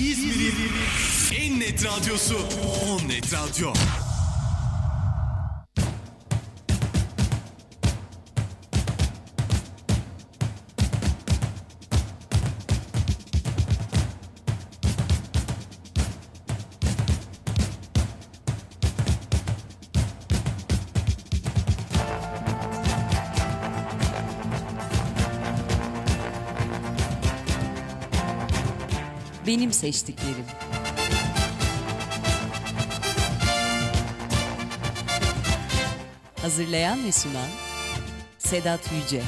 İzmir'in 0.00 0.72
en 1.34 1.60
net 1.60 1.84
radyosu 1.84 2.36
On 2.82 3.08
Net 3.08 3.34
Radyo. 3.34 3.72
Benim 29.50 29.72
seçtiklerim. 29.72 30.44
Hazırlayan 36.42 37.04
ve 37.04 37.12
sunan 37.12 37.48
Sedat 38.38 38.80
Yüce. 38.92 39.22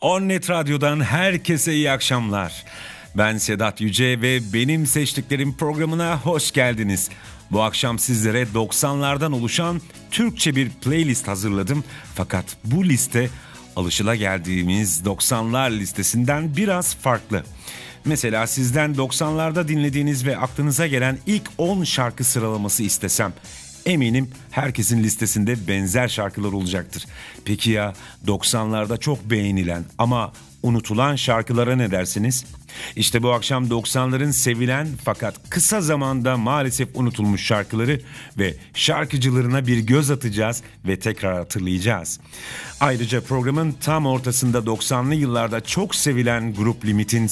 Onnet 0.00 0.50
Radyo'dan 0.50 1.00
herkese 1.00 1.72
iyi 1.72 1.90
akşamlar. 1.90 2.69
Ben 3.14 3.38
Sedat 3.38 3.80
Yüce 3.80 4.22
ve 4.22 4.40
benim 4.52 4.86
seçtiklerim 4.86 5.56
programına 5.56 6.20
hoş 6.20 6.52
geldiniz. 6.52 7.08
Bu 7.50 7.62
akşam 7.62 7.98
sizlere 7.98 8.42
90'lardan 8.42 9.34
oluşan 9.34 9.80
Türkçe 10.10 10.56
bir 10.56 10.70
playlist 10.70 11.28
hazırladım. 11.28 11.84
Fakat 12.14 12.44
bu 12.64 12.84
liste 12.84 13.30
alışılageldiğimiz 13.76 15.02
90'lar 15.02 15.78
listesinden 15.78 16.56
biraz 16.56 16.94
farklı. 16.94 17.44
Mesela 18.04 18.46
sizden 18.46 18.94
90'larda 18.94 19.68
dinlediğiniz 19.68 20.26
ve 20.26 20.38
aklınıza 20.38 20.86
gelen 20.86 21.18
ilk 21.26 21.50
10 21.58 21.84
şarkı 21.84 22.24
sıralaması 22.24 22.82
istesem 22.82 23.32
Eminim 23.86 24.30
herkesin 24.50 25.02
listesinde 25.02 25.68
benzer 25.68 26.08
şarkılar 26.08 26.52
olacaktır. 26.52 27.06
Peki 27.44 27.70
ya 27.70 27.94
90'larda 28.26 29.00
çok 29.00 29.30
beğenilen 29.30 29.84
ama 29.98 30.32
unutulan 30.62 31.16
şarkılara 31.16 31.76
ne 31.76 31.90
dersiniz? 31.90 32.44
İşte 32.96 33.22
bu 33.22 33.32
akşam 33.32 33.64
90'ların 33.64 34.32
sevilen 34.32 34.88
fakat 35.04 35.50
kısa 35.50 35.80
zamanda 35.80 36.36
maalesef 36.36 36.88
unutulmuş 36.94 37.46
şarkıları 37.46 38.00
ve 38.38 38.54
şarkıcılarına 38.74 39.66
bir 39.66 39.78
göz 39.78 40.10
atacağız 40.10 40.62
ve 40.86 40.98
tekrar 40.98 41.36
hatırlayacağız. 41.36 42.20
Ayrıca 42.80 43.20
programın 43.20 43.72
tam 43.72 44.06
ortasında 44.06 44.58
90'lı 44.58 45.14
yıllarda 45.14 45.60
çok 45.60 45.94
sevilen 45.94 46.54
Grup 46.54 46.84
Limit'in 46.84 47.26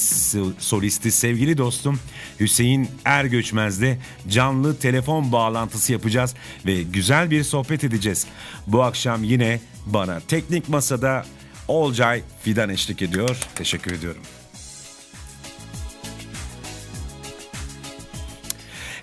solisti 0.59 1.11
sevgili 1.11 1.57
dostum 1.57 1.99
Hüseyin 2.39 2.89
Ergöçmez'de 3.05 3.97
canlı 4.29 4.77
telefon 4.77 5.31
bağlantısı 5.31 5.93
yapacağız 5.93 6.35
ve 6.65 6.83
güzel 6.83 7.31
bir 7.31 7.43
sohbet 7.43 7.83
edeceğiz. 7.83 8.27
Bu 8.67 8.83
akşam 8.83 9.23
yine 9.23 9.59
bana 9.85 10.19
teknik 10.19 10.69
masada 10.69 11.25
Olcay 11.69 12.23
Fidan 12.43 12.69
eşlik 12.69 13.01
ediyor. 13.01 13.37
Teşekkür 13.55 13.91
ediyorum. 13.91 14.21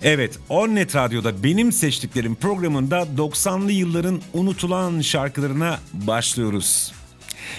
Evet, 0.03 0.39
Onnet 0.49 0.97
Radyo'da 0.97 1.43
benim 1.45 1.73
seçtiklerim 1.73 2.35
programında 2.35 3.03
90'lı 3.17 3.73
yılların 3.73 4.21
unutulan 4.35 5.01
şarkılarına 5.01 5.79
başlıyoruz. 5.93 6.93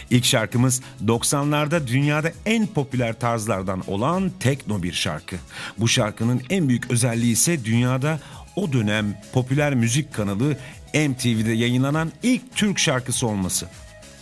İlk 0.10 0.26
şarkımız 0.26 0.82
90'larda 1.06 1.88
dünyada 1.88 2.32
en 2.46 2.68
popüler 2.68 3.20
tarzlardan 3.20 3.84
olan 3.88 4.32
tekno 4.40 4.84
bir 4.84 4.94
şarkı. 4.94 5.36
Bu 5.78 5.88
şarkının 5.88 6.42
en 6.50 6.70
büyük 6.70 6.92
özelliği 6.92 7.34
ise 7.34 7.66
dünyada 7.66 8.20
o 8.56 8.74
dönem 8.74 9.22
popüler 9.34 9.76
müzik 9.76 10.14
kanalı 10.14 10.58
MTV'de 10.94 11.52
yayınlanan 11.52 12.12
ilk 12.24 12.56
Türk 12.56 12.80
şarkısı 12.80 13.28
olması. 13.28 13.68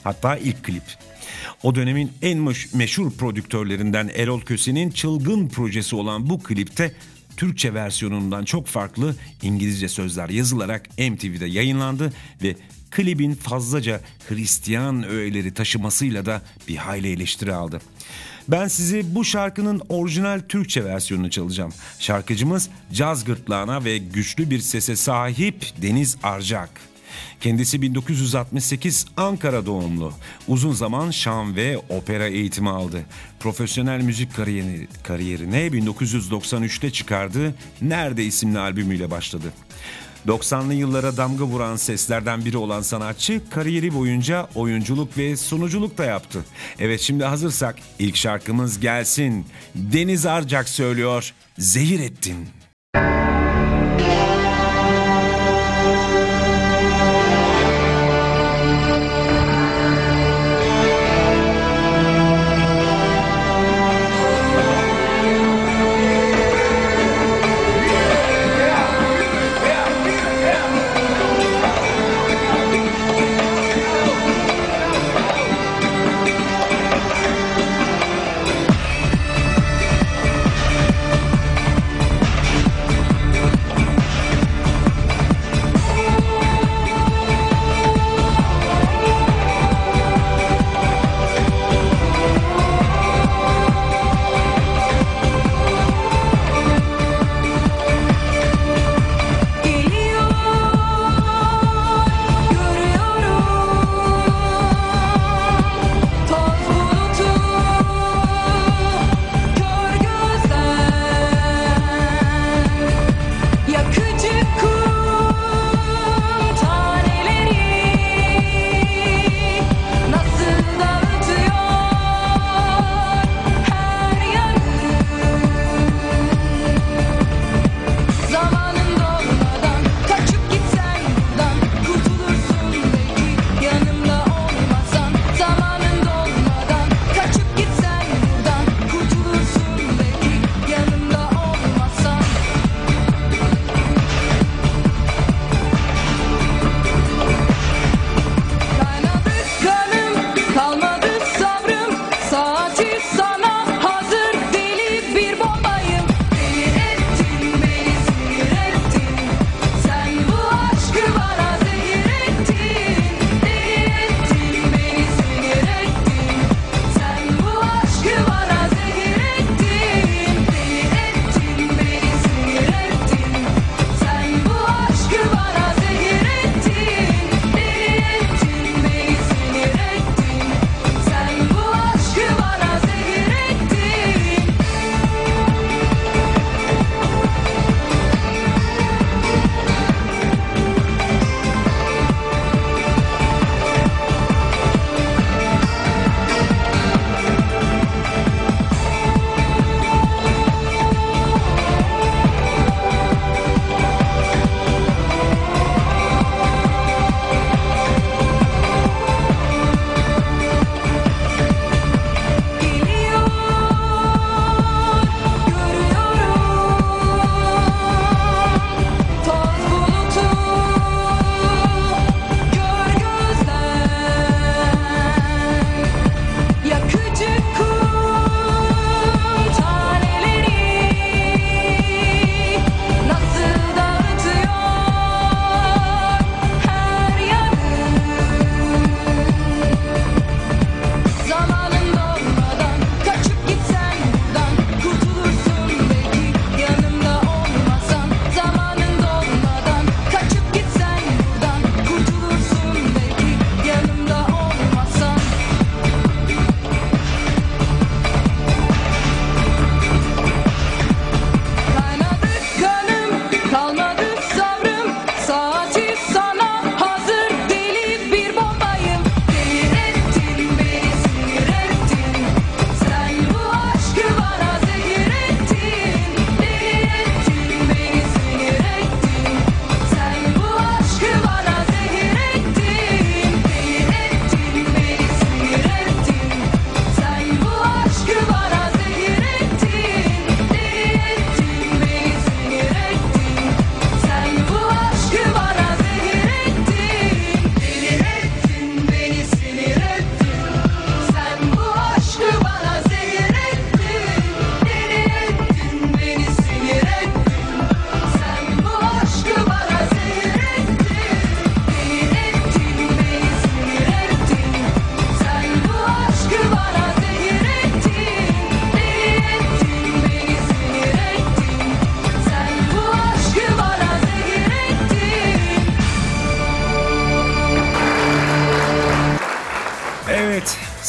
Hatta 0.05 0.37
ilk 0.37 0.63
klip. 0.63 0.83
O 1.63 1.75
dönemin 1.75 2.11
en 2.21 2.53
meşhur 2.73 3.11
prodüktörlerinden 3.11 4.11
Erol 4.15 4.41
Köse'nin 4.41 4.91
çılgın 4.91 5.47
projesi 5.47 5.95
olan 5.95 6.29
bu 6.29 6.43
klipte 6.43 6.91
Türkçe 7.37 7.73
versiyonundan 7.73 8.45
çok 8.45 8.67
farklı 8.67 9.15
İngilizce 9.41 9.87
sözler 9.87 10.29
yazılarak 10.29 10.89
MTV'de 10.97 11.45
yayınlandı 11.45 12.13
ve 12.43 12.55
klibin 12.91 13.33
fazlaca 13.33 14.01
Hristiyan 14.29 15.03
öğeleri 15.03 15.53
taşımasıyla 15.53 16.25
da 16.25 16.41
bir 16.67 16.75
hayli 16.75 17.11
eleştiri 17.11 17.53
aldı. 17.53 17.81
Ben 18.47 18.67
sizi 18.67 19.15
bu 19.15 19.25
şarkının 19.25 19.81
orijinal 19.89 20.41
Türkçe 20.49 20.85
versiyonunu 20.85 21.29
çalacağım. 21.29 21.73
Şarkıcımız 21.99 22.69
caz 22.93 23.25
gırtlağına 23.25 23.85
ve 23.85 23.97
güçlü 23.97 24.49
bir 24.49 24.59
sese 24.59 24.95
sahip 24.95 25.65
Deniz 25.81 26.17
Arcak. 26.23 26.94
Kendisi 27.41 27.81
1968 27.81 29.05
Ankara 29.17 29.65
doğumlu. 29.65 30.13
Uzun 30.47 30.73
zaman 30.73 31.11
şan 31.11 31.55
ve 31.55 31.77
opera 31.89 32.27
eğitimi 32.27 32.69
aldı. 32.69 33.05
Profesyonel 33.39 34.01
müzik 34.01 34.35
kariyerini, 34.35 34.87
kariyerine 35.03 35.67
1993'te 35.67 36.91
çıkardığı 36.91 37.55
Nerede 37.81 38.23
isimli 38.25 38.59
albümüyle 38.59 39.11
başladı. 39.11 39.53
90'lı 40.27 40.73
yıllara 40.73 41.17
damga 41.17 41.43
vuran 41.43 41.75
seslerden 41.75 42.45
biri 42.45 42.57
olan 42.57 42.81
sanatçı 42.81 43.41
kariyeri 43.49 43.93
boyunca 43.93 44.47
oyunculuk 44.55 45.17
ve 45.17 45.37
sunuculuk 45.37 45.97
da 45.97 46.05
yaptı. 46.05 46.45
Evet 46.79 47.01
şimdi 47.01 47.23
hazırsak 47.23 47.75
ilk 47.99 48.15
şarkımız 48.15 48.79
gelsin. 48.79 49.45
Deniz 49.75 50.25
Arcak 50.25 50.69
söylüyor. 50.69 51.33
Zehir 51.57 51.99
ettin. 51.99 52.47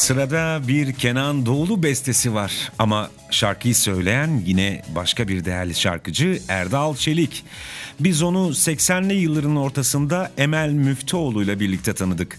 Sırada 0.06 0.60
bir 0.68 0.92
Kenan 0.92 1.46
Doğulu 1.46 1.82
bestesi 1.82 2.34
var 2.34 2.72
ama 2.78 3.10
şarkıyı 3.30 3.74
söyleyen 3.74 4.42
yine 4.46 4.82
başka 4.94 5.28
bir 5.28 5.44
değerli 5.44 5.74
şarkıcı 5.74 6.38
Erdal 6.48 6.96
Çelik. 6.96 7.44
Biz 8.00 8.22
onu 8.22 8.38
80'li 8.38 9.14
yılların 9.14 9.56
ortasında 9.56 10.32
Emel 10.38 10.70
Müftüoğlu 10.70 11.42
ile 11.42 11.60
birlikte 11.60 11.94
tanıdık. 11.94 12.38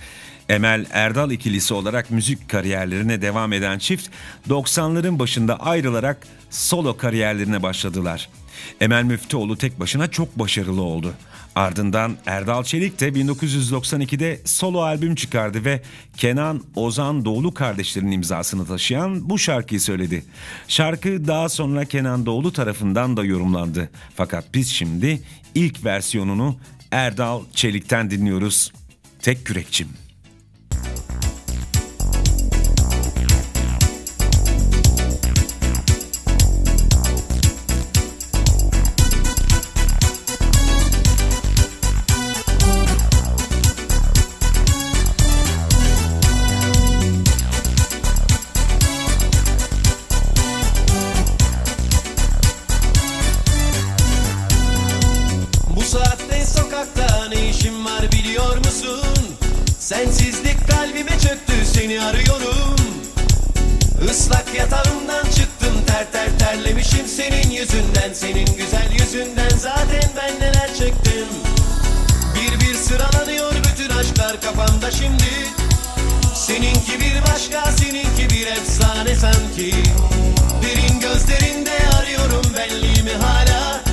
Emel 0.50 0.86
Erdal 0.92 1.32
ikilisi 1.32 1.74
olarak 1.74 2.12
müzik 2.12 2.50
kariyerlerine 2.50 3.22
devam 3.22 3.54
eden 3.54 3.80
çift 3.80 4.10
90'ların 4.50 5.20
başında 5.20 5.60
ayrılarak 5.60 6.28
solo 6.50 6.98
kariyerlerine 6.98 7.64
başladılar. 7.64 8.30
Emel 8.82 9.04
Müftüoğlu 9.04 9.58
tek 9.58 9.80
başına 9.80 10.08
çok 10.12 10.40
başarılı 10.40 10.82
oldu. 10.82 11.14
Ardından 11.56 12.18
Erdal 12.26 12.64
Çelik 12.64 13.00
de 13.00 13.10
1992'de 13.10 14.42
solo 14.46 14.82
albüm 14.82 15.16
çıkardı 15.16 15.66
ve 15.66 15.82
Kenan 16.18 16.64
Ozan 16.76 17.26
Doğulu 17.26 17.54
kardeşlerin 17.54 18.12
imzasını 18.12 18.68
taşıyan 18.68 19.30
bu 19.30 19.40
şarkıyı 19.40 19.82
söyledi. 19.82 20.26
Şarkı 20.68 21.28
daha 21.28 21.50
sonra 21.50 21.86
Kenan 21.86 22.26
Doğulu 22.26 22.54
tarafından 22.54 23.18
da 23.18 23.24
yorumlandı. 23.24 23.90
Fakat 24.16 24.46
biz 24.54 24.70
şimdi 24.70 25.22
ilk 25.56 25.86
versiyonunu 25.86 26.56
Erdal 26.92 27.42
Çelik'ten 27.54 28.12
dinliyoruz. 28.12 28.72
Tek 29.22 29.46
kürekçim. 29.46 30.07
Yatağımdan 64.88 65.24
çıktım 65.24 65.74
ter 65.88 66.12
ter 66.12 66.40
terlemişim 66.40 67.08
senin 67.08 67.52
yüzünden. 67.52 68.14
Senin 68.14 68.46
güzel 68.46 68.92
yüzünden 68.92 69.50
zaten 69.58 70.10
ben 70.16 70.36
neler 70.40 70.76
çektim. 70.80 71.28
Bir 72.36 72.60
bir 72.60 72.76
sıralanıyor 72.76 73.54
bütün 73.54 73.90
aşklar 73.90 74.42
kafamda 74.42 74.92
şimdi. 74.92 75.24
Seninki 76.36 77.00
bir 77.00 77.22
başka 77.34 77.72
seninki 77.72 78.30
bir 78.30 78.48
efsane 78.48 79.16
sanki. 79.16 79.74
Derin 80.62 81.00
gözlerinde 81.00 81.80
arıyorum 82.00 82.54
benliğimi 82.58 83.14
hala 83.14 83.87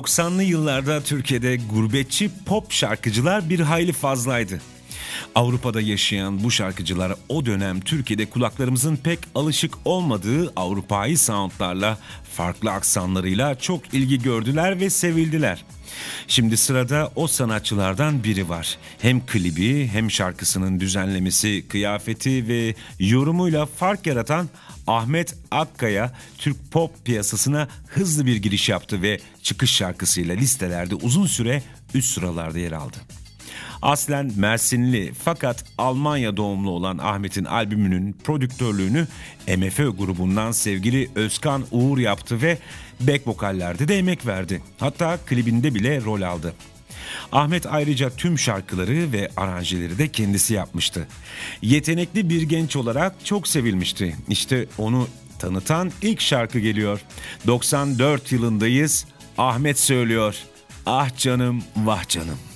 90'lı 0.00 0.42
yıllarda 0.42 1.02
Türkiye'de 1.02 1.56
gurbetçi 1.56 2.30
pop 2.46 2.72
şarkıcılar 2.72 3.50
bir 3.50 3.60
hayli 3.60 3.92
fazlaydı. 3.92 4.60
Avrupa'da 5.34 5.80
yaşayan 5.80 6.44
bu 6.44 6.50
şarkıcılar 6.50 7.12
o 7.28 7.46
dönem 7.46 7.80
Türkiye'de 7.80 8.26
kulaklarımızın 8.26 8.96
pek 8.96 9.18
alışık 9.34 9.74
olmadığı 9.84 10.52
Avrupa'yı 10.56 11.18
soundlarla, 11.18 11.98
farklı 12.36 12.70
aksanlarıyla 12.70 13.58
çok 13.58 13.94
ilgi 13.94 14.22
gördüler 14.22 14.80
ve 14.80 14.90
sevildiler. 14.90 15.64
Şimdi 16.28 16.56
sırada 16.56 17.10
o 17.16 17.26
sanatçılardan 17.26 18.24
biri 18.24 18.48
var. 18.48 18.78
Hem 18.98 19.26
klibi 19.26 19.86
hem 19.86 20.10
şarkısının 20.10 20.80
düzenlemesi, 20.80 21.68
kıyafeti 21.68 22.48
ve 22.48 22.74
yorumuyla 22.98 23.66
fark 23.66 24.06
yaratan 24.06 24.48
Ahmet 24.90 25.34
Akkaya 25.50 26.12
Türk 26.38 26.72
pop 26.72 27.04
piyasasına 27.04 27.68
hızlı 27.86 28.26
bir 28.26 28.36
giriş 28.36 28.68
yaptı 28.68 29.02
ve 29.02 29.20
çıkış 29.42 29.70
şarkısıyla 29.70 30.34
listelerde 30.34 30.94
uzun 30.94 31.26
süre 31.26 31.62
üst 31.94 32.14
sıralarda 32.14 32.58
yer 32.58 32.72
aldı. 32.72 32.96
Aslen 33.82 34.32
Mersinli 34.36 35.12
fakat 35.24 35.64
Almanya 35.78 36.36
doğumlu 36.36 36.70
olan 36.70 36.98
Ahmet'in 36.98 37.44
albümünün 37.44 38.12
prodüktörlüğünü 38.12 39.06
MFÖ 39.56 39.88
grubundan 39.88 40.52
sevgili 40.52 41.10
Özkan 41.14 41.64
Uğur 41.70 41.98
yaptı 41.98 42.42
ve 42.42 42.58
back 43.00 43.26
vokallerde 43.26 43.88
de 43.88 43.98
emek 43.98 44.26
verdi. 44.26 44.62
Hatta 44.78 45.18
klibinde 45.26 45.74
bile 45.74 46.00
rol 46.00 46.22
aldı. 46.22 46.54
Ahmet 47.32 47.66
ayrıca 47.66 48.10
tüm 48.10 48.38
şarkıları 48.38 49.12
ve 49.12 49.30
aranjeleri 49.36 49.98
de 49.98 50.08
kendisi 50.08 50.54
yapmıştı. 50.54 51.06
Yetenekli 51.62 52.30
bir 52.30 52.42
genç 52.42 52.76
olarak 52.76 53.24
çok 53.24 53.48
sevilmişti. 53.48 54.16
İşte 54.28 54.66
onu 54.78 55.08
tanıtan 55.38 55.92
ilk 56.02 56.20
şarkı 56.20 56.58
geliyor. 56.58 57.00
94 57.46 58.32
yılındayız. 58.32 59.06
Ahmet 59.38 59.78
söylüyor. 59.78 60.36
Ah 60.86 61.16
canım, 61.16 61.62
vah 61.76 62.08
canım. 62.08 62.49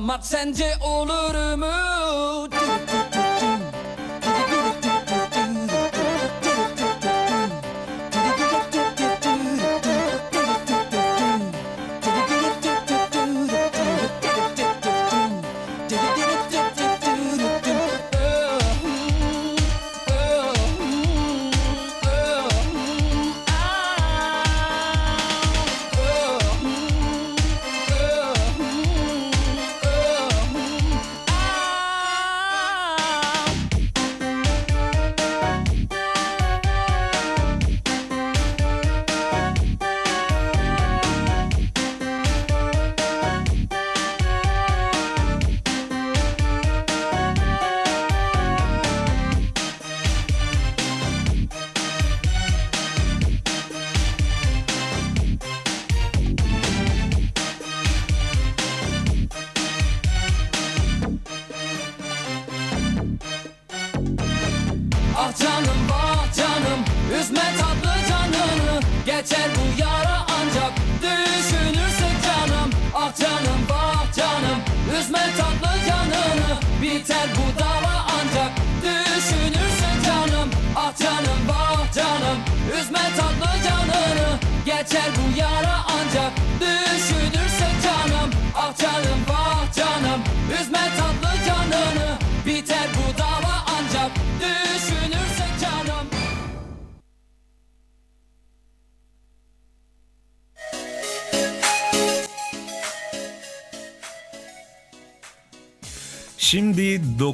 Duraklamak 0.00 0.26
sence 0.26 0.76
olur 0.84 1.54
mu? 1.58 1.79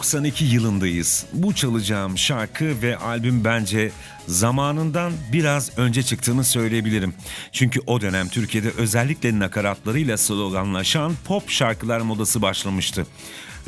92 0.07 0.45
yılındayız. 0.45 1.27
Bu 1.33 1.55
çalacağım 1.55 2.19
şarkı 2.19 2.83
ve 2.83 2.97
albüm 2.97 3.45
bence 3.45 3.91
zamanından 4.29 5.13
biraz 5.33 5.79
önce 5.79 6.03
çıktığını 6.03 6.45
söyleyebilirim. 6.45 7.15
Çünkü 7.53 7.81
o 7.87 8.01
dönem 8.01 8.29
Türkiye'de 8.29 8.71
özellikle 8.71 9.39
nakaratlarıyla 9.39 10.17
sloganlaşan 10.17 11.13
pop 11.25 11.51
şarkılar 11.51 12.01
modası 12.01 12.43
başlamıştı. 12.43 13.07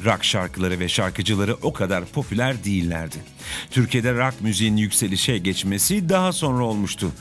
rock 0.05 0.24
şarkıları 0.24 0.81
ve 0.81 0.88
şarkıcıları 0.88 1.55
o 1.62 1.72
kadar 1.72 2.05
popüler 2.05 2.64
değillerdi. 2.64 3.16
Türkiye'de 3.70 4.14
rock 4.14 4.40
müziğin 4.40 4.77
yükselişe 4.77 5.38
geçmesi 5.38 6.09
daha 6.09 6.33
sonra 6.33 6.64
olmuştu. 6.64 7.12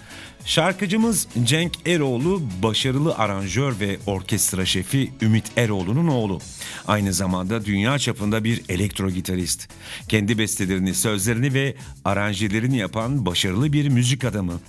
Şarkıcımız 0.47 1.27
Cenk 1.43 1.87
Eroğlu 1.87 2.41
başarılı 2.63 3.15
aranjör 3.15 3.79
ve 3.79 3.97
orkestra 4.05 4.65
şefi 4.65 5.11
Ümit 5.21 5.51
Eroğlu'nun 5.57 6.07
oğlu. 6.07 6.39
Aynı 6.87 7.13
zamanda 7.13 7.65
dünya 7.65 7.99
çapında 7.99 8.43
bir 8.43 8.61
elektro 8.69 9.09
gitarist. 9.09 9.69
Kendi 10.07 10.37
bestelerini, 10.37 10.93
sözlerini 10.93 11.53
ve 11.53 11.75
aranjelerini 12.05 12.77
yapan 12.77 13.25
başarılı 13.25 13.73
bir 13.73 13.89
müzik 13.89 14.23
adamı. 14.23 14.59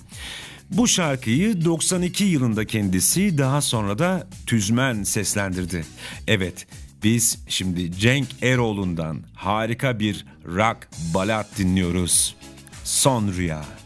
Bu 0.69 0.87
şarkıyı 0.87 1.65
92 1.65 2.23
yılında 2.23 2.65
kendisi 2.65 3.37
daha 3.37 3.61
sonra 3.61 3.99
da 3.99 4.27
Tüzmen 4.45 5.03
seslendirdi. 5.03 5.85
Evet, 6.27 6.67
biz 7.03 7.39
şimdi 7.47 7.91
Cenk 7.91 8.27
Eroğlu'ndan 8.41 9.21
harika 9.33 9.99
bir 9.99 10.25
rock 10.45 10.77
balat 11.13 11.47
dinliyoruz. 11.57 12.35
Son 12.83 13.33
Rüya. 13.33 13.78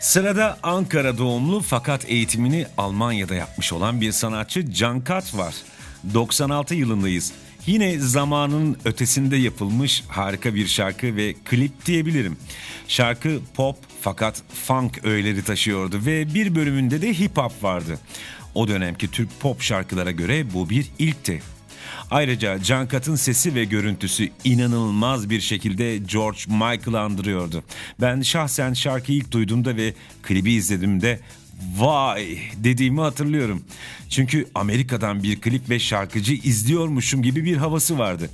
Sırada 0.00 0.58
Ankara 0.62 1.18
doğumlu 1.18 1.60
fakat 1.60 2.10
eğitimini 2.10 2.66
Almanya'da 2.78 3.34
yapmış 3.34 3.72
olan 3.72 4.00
bir 4.00 4.12
sanatçı 4.12 4.72
Can 4.72 5.00
Kat 5.00 5.36
var. 5.36 5.54
96 6.14 6.74
yılındayız. 6.74 7.32
Yine 7.66 7.98
zamanın 7.98 8.76
ötesinde 8.84 9.36
yapılmış 9.36 10.04
harika 10.08 10.54
bir 10.54 10.66
şarkı 10.66 11.16
ve 11.16 11.34
klip 11.44 11.86
diyebilirim. 11.86 12.36
Şarkı 12.88 13.40
pop 13.54 13.76
fakat 14.00 14.42
funk 14.66 15.04
öğeleri 15.04 15.44
taşıyordu 15.44 16.00
ve 16.06 16.34
bir 16.34 16.54
bölümünde 16.54 17.02
de 17.02 17.18
hip 17.18 17.36
hop 17.36 17.62
vardı. 17.62 17.98
O 18.54 18.68
dönemki 18.68 19.10
Türk 19.10 19.40
pop 19.40 19.62
şarkılara 19.62 20.10
göre 20.10 20.54
bu 20.54 20.70
bir 20.70 20.86
ilkti. 20.98 21.42
Ayrıca 22.10 22.62
Can 22.62 22.88
Kat'ın 22.88 23.16
sesi 23.16 23.54
ve 23.54 23.64
görüntüsü 23.64 24.28
inanılmaz 24.44 25.30
bir 25.30 25.40
şekilde 25.40 25.98
George 25.98 26.40
Michael'ı 26.46 27.00
andırıyordu. 27.00 27.62
Ben 28.00 28.22
şahsen 28.22 28.72
şarkıyı 28.72 29.18
ilk 29.18 29.32
duyduğumda 29.32 29.76
ve 29.76 29.94
klibi 30.22 30.52
izlediğimde 30.52 31.20
vay 31.76 32.38
dediğimi 32.56 33.00
hatırlıyorum. 33.00 33.62
Çünkü 34.08 34.46
Amerika'dan 34.54 35.22
bir 35.22 35.40
klip 35.40 35.70
ve 35.70 35.78
şarkıcı 35.78 36.34
izliyormuşum 36.34 37.22
gibi 37.22 37.44
bir 37.44 37.56
havası 37.56 37.98
vardı. 37.98 38.30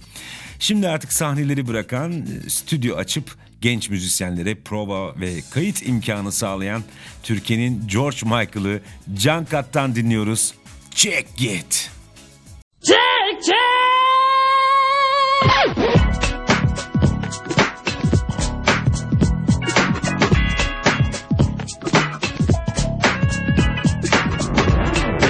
Şimdi 0.59 0.89
artık 0.89 1.13
sahneleri 1.13 1.69
bırakan, 1.69 2.27
stüdyo 2.49 2.97
açıp 2.97 3.37
genç 3.61 3.91
müzisyenlere 3.91 4.55
prova 4.55 5.21
ve 5.21 5.35
kayıt 5.51 5.89
imkanı 5.89 6.33
sağlayan 6.33 6.83
Türkiye'nin 7.23 7.89
George 7.89 8.19
Michael'ı 8.23 8.81
Can 9.15 9.45
Kat'tan 9.45 9.95
dinliyoruz. 9.95 10.55
Check 10.91 11.37
Git. 11.37 11.91
Çek 12.83 13.26
çek. 13.47 13.55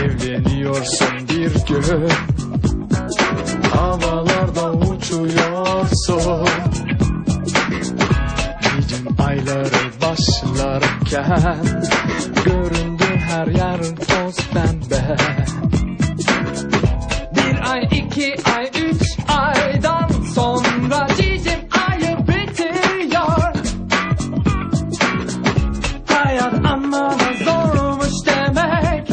Evleniyorsun 0.04 1.28
bir 1.28 1.66
gün. 1.66 2.10
Havalarda 3.70 4.72
uçuyorsun. 4.72 6.48
Gecin 8.62 9.06
ayları 9.18 10.00
başlarken 10.02 11.56
Göründü 12.44 13.04
her 13.04 13.46
yer 13.46 13.80
toz 13.80 14.36
pembe 14.52 15.16
ay, 17.76 17.88
iki 17.92 18.34
ay, 18.56 18.70
üç 18.90 19.02
aydan 19.28 20.08
sonra 20.34 21.06
Cicim 21.16 21.60
ayı 21.88 22.16
bitiyor. 22.28 23.52
Hayat 26.06 26.54
amma 26.64 27.10
da 27.10 27.44
zormuş 27.44 28.12
demek. 28.26 29.08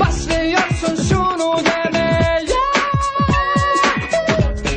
Başlıyorsun 0.00 0.96
şunu 1.08 1.58
demeye. 1.64 2.46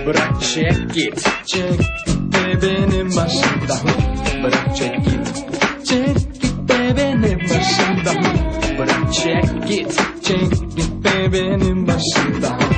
Bırak 0.06 0.42
çek 0.42 0.94
git. 0.94 1.30
Çek 1.46 1.80
git 2.06 2.34
be 2.34 2.62
benim 2.62 3.08
başımdan 3.16 3.88
Bırak 4.44 4.76
çek 4.78 5.06
git. 5.06 5.34
Çek 5.86 6.18
git 6.42 6.70
be 6.70 6.98
benim 6.98 7.40
başımdan 7.40 8.24
Bırak 8.78 9.14
çek 9.14 9.68
git. 9.68 10.00
Çek 10.24 10.52
git 10.76 10.92
be 11.04 11.34
benim 11.34 11.88
başımdan 11.88 12.69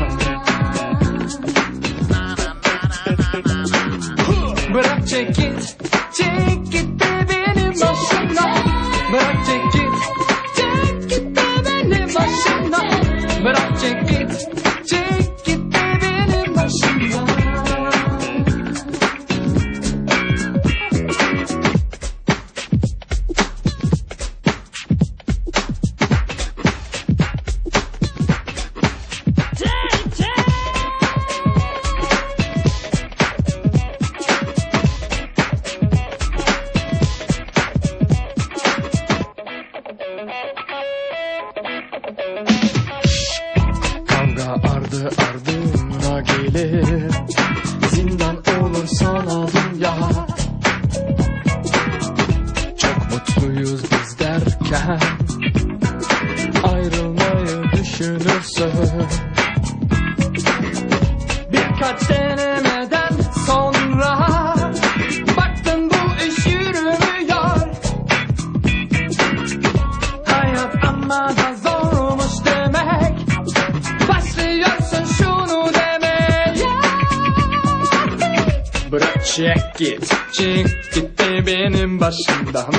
git. 79.81 80.13
Çek 80.31 80.67
git 80.93 81.19
de 81.19 81.45
benim 81.47 81.99
başımdan. 81.99 82.73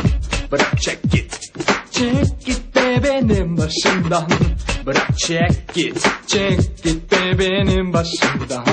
Bırak 0.53 0.81
çek 0.81 0.99
git. 1.13 1.41
Çek 1.91 2.47
git 2.47 2.75
de 2.75 3.03
benim 3.05 3.57
başımdan. 3.57 4.29
Bırak 4.87 5.19
çek 5.19 5.75
git. 5.75 6.09
Çek 6.27 6.61
git 6.85 7.11
de 7.11 7.39
benim 7.39 7.93
başımdan 7.93 8.65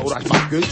Karaktersizlerle 0.00 0.04
uğraşmak 0.04 0.50
güç. 0.50 0.66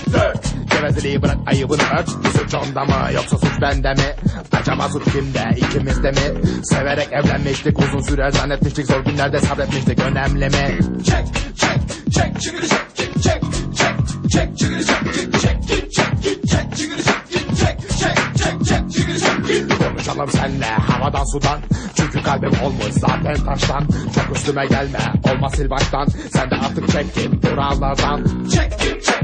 Gevezeliği 0.70 1.22
bırak 1.22 1.36
ayıbını 1.46 1.82
ört. 1.98 2.08
Suç 2.08 2.54
onda 2.54 2.84
mı 2.84 3.12
yoksa 3.14 3.38
suç 3.38 3.60
bende 3.62 3.94
mi? 3.94 4.14
Acaba 4.52 4.88
suç 4.88 5.04
kimde 5.12 5.44
ikimizde 5.56 6.10
mi? 6.10 6.42
Severek 6.64 7.08
evlenmiştik 7.12 7.78
uzun 7.78 8.00
süre 8.00 8.30
zannetmiştik. 8.30 8.86
Zor 8.86 9.04
günlerde 9.04 9.40
sabretmiştik 9.40 9.98
önemli 9.98 10.48
mi? 10.48 10.78
Çek 11.04 11.26
çek 11.56 12.12
çek 12.14 12.40
çıkırı 12.40 12.68
çek 12.68 12.88
çek 12.94 13.14
çek 13.22 13.42
çek 13.76 14.30
çek 14.30 14.58
çıkırı 14.58 14.84
çek 14.84 15.02
çek 15.40 15.62
çek 15.62 15.92
çek 15.92 16.22
çek 16.22 16.48
çek 16.48 16.76
çıkırı 16.76 17.02
çek 17.02 17.30
çek 17.30 17.58
çek 17.58 17.78
çek 17.98 18.18
çek 18.38 18.66
çek 18.66 18.90
çıkırı 18.92 19.18
çek 19.18 19.78
Konuşalım 19.78 20.30
senle 20.30 20.66
havadan 20.66 21.24
sudan 21.32 21.60
Çünkü 21.94 22.22
kalbim 22.22 22.52
olmuş 22.64 22.84
zaten 22.90 23.34
taştan 23.44 23.88
Çok 24.14 24.36
üstüme 24.36 24.66
gelme 24.66 24.98
olmaz 25.32 25.52
sil 25.56 25.70
baştan 25.70 26.06
Sen 26.32 26.50
de 26.50 26.54
artık 26.54 26.92
çek 26.92 27.14
git 27.14 27.42
buralardan 27.42 28.24
Çek 28.54 28.70
git 28.70 28.80
çek 28.80 28.80
git 28.80 29.04
çek 29.04 29.17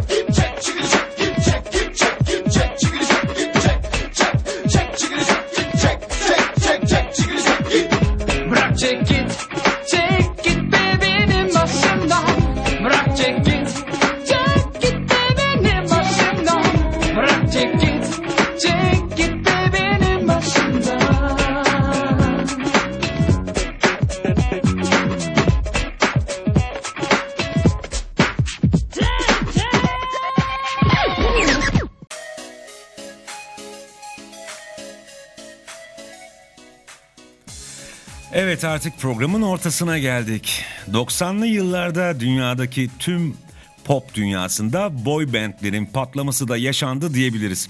Evet 38.54 38.64
artık 38.64 38.98
programın 38.98 39.42
ortasına 39.42 39.98
geldik. 39.98 40.64
90'lı 40.92 41.46
yıllarda 41.46 42.20
dünyadaki 42.20 42.90
tüm 42.98 43.36
pop 43.84 44.14
dünyasında 44.14 45.04
boy 45.04 45.26
bandlerin 45.26 45.86
patlaması 45.86 46.48
da 46.48 46.56
yaşandı 46.56 47.14
diyebiliriz. 47.14 47.68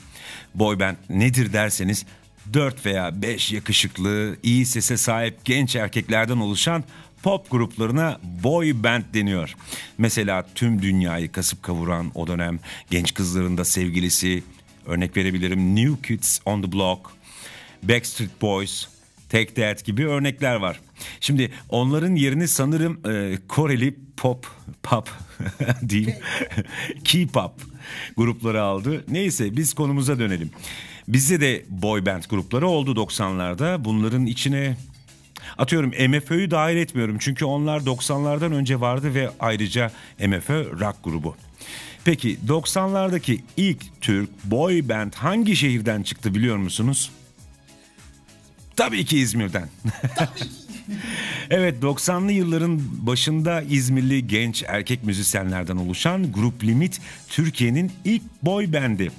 Boy 0.55 0.81
band 0.81 0.97
nedir 1.09 1.53
derseniz 1.53 2.07
4 2.53 2.87
veya 2.87 3.23
5 3.23 3.53
yakışıklı, 3.53 4.37
iyi 4.42 4.66
sese 4.66 4.97
sahip 4.97 5.44
genç 5.44 5.77
erkeklerden 5.77 6.37
oluşan 6.37 6.85
pop 7.23 7.51
gruplarına 7.51 8.20
boy 8.23 8.83
band 8.83 9.05
deniyor. 9.14 9.55
Mesela 9.99 10.47
tüm 10.55 10.83
dünyayı 10.83 11.33
kasıp 11.33 11.62
kavuran 11.62 12.12
o 12.14 12.27
dönem 12.27 12.59
genç 12.90 13.14
kızların 13.14 13.59
da 13.59 13.64
sevgilisi, 13.64 14.42
örnek 14.87 15.16
verebilirim 15.16 15.77
New 15.77 16.09
Kids 16.09 16.40
on 16.44 16.62
the 16.62 16.73
Block, 16.73 17.01
Backstreet 17.83 18.42
Boys, 18.42 18.94
Take 19.35 19.55
That 19.55 19.85
gibi 19.85 20.07
örnekler 20.07 20.57
var. 20.57 20.81
Şimdi 21.20 21.51
onların 21.68 22.14
yerini 22.14 22.49
sanırım 22.49 23.01
e, 23.11 23.38
Koreli 23.49 23.94
pop, 24.16 24.47
pop 24.83 25.11
diyeyim, 25.88 26.14
K-pop 27.05 27.53
grupları 28.16 28.62
aldı. 28.62 29.05
Neyse 29.09 29.57
biz 29.57 29.75
konumuza 29.75 30.18
dönelim. 30.18 30.51
Bizde 31.09 31.40
de 31.40 31.64
boy 31.68 32.07
band 32.07 32.23
grupları 32.31 32.68
oldu 32.68 32.94
90'larda. 32.94 33.85
Bunların 33.85 34.27
içine 34.27 34.77
atıyorum 35.59 35.90
MFÖ'yü 35.90 36.51
dahil 36.51 36.77
etmiyorum. 36.77 37.16
Çünkü 37.20 37.44
onlar 37.44 37.81
90'lardan 37.81 38.55
önce 38.55 38.81
vardı 38.81 39.14
ve 39.14 39.31
ayrıca 39.40 39.90
MFÖ 40.27 40.81
rock 40.81 40.97
grubu. 41.05 41.37
Peki 42.05 42.38
90'lardaki 42.49 43.40
ilk 43.57 44.01
Türk 44.01 44.44
boy 44.44 44.88
band 44.88 45.12
hangi 45.12 45.57
şehirden 45.57 46.03
çıktı 46.03 46.35
biliyor 46.35 46.57
musunuz? 46.57 47.11
Tabii 48.77 49.05
ki 49.05 49.19
İzmir'den. 49.19 49.69
evet 51.51 51.83
90'lı 51.83 52.33
yılların 52.33 52.81
başında 53.07 53.63
İzmirli 53.63 54.27
genç 54.27 54.65
erkek 54.67 55.05
müzisyenlerden 55.05 55.77
oluşan 55.77 56.33
Grup 56.33 56.65
Limit 56.65 57.01
Türkiye'nin 57.29 57.93
ilk 58.05 58.23
boy 58.43 58.73
bendi. 58.73 59.11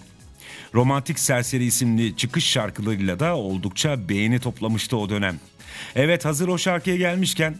Romantik 0.74 1.20
Serseri 1.20 1.65
isimli 1.65 2.18
çıkış 2.18 2.46
şarkılarıyla 2.46 3.20
da 3.20 3.38
oldukça 3.38 4.10
beğeni 4.10 4.39
toplamıştı 4.39 4.98
o 4.98 5.10
dönem. 5.10 5.39
Evet 5.96 6.26
hazır 6.26 6.48
o 6.48 6.58
şarkıya 6.58 6.96
gelmişken 6.96 7.56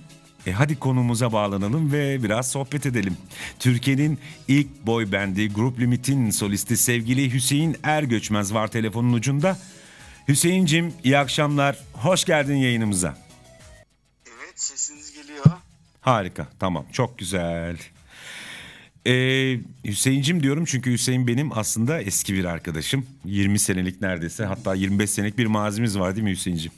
e 0.47 0.51
hadi 0.51 0.75
konumuza 0.79 1.34
bağlanalım 1.34 1.91
ve 1.91 2.23
biraz 2.23 2.51
sohbet 2.51 2.86
edelim. 2.86 3.17
Türkiye'nin 3.60 4.19
ilk 4.47 4.86
boy 4.86 5.12
bendi 5.12 5.49
Grup 5.49 5.79
Limit'in 5.79 6.29
solisti 6.29 6.77
sevgili 6.77 7.34
Hüseyin 7.34 7.77
Ergöçmez 7.84 8.53
var 8.53 8.67
telefonun 8.67 9.13
ucunda. 9.13 9.58
Hüseyincim 10.27 10.93
iyi 11.03 11.17
akşamlar. 11.17 11.79
Hoş 11.93 12.25
geldin 12.25 12.55
yayınımıza. 12.55 13.17
Evet 14.27 14.61
sesiniz 14.61 15.13
geliyor. 15.13 15.45
Harika 16.01 16.47
tamam 16.59 16.85
çok 16.91 17.19
güzel. 17.19 17.77
Ee, 19.07 19.59
Hüseyincim 19.83 20.43
diyorum 20.43 20.65
çünkü 20.65 20.91
Hüseyin 20.91 21.27
benim 21.27 21.57
aslında 21.57 22.01
eski 22.01 22.33
bir 22.33 22.45
arkadaşım. 22.45 23.07
20 23.25 23.59
senelik 23.59 24.01
neredeyse 24.01 24.45
hatta 24.45 24.75
25 24.75 25.09
senelik 25.09 25.38
bir 25.38 25.45
mazimiz 25.45 25.99
var 25.99 26.15
değil 26.15 26.23
mi 26.23 26.31
Hüseyincim? 26.31 26.71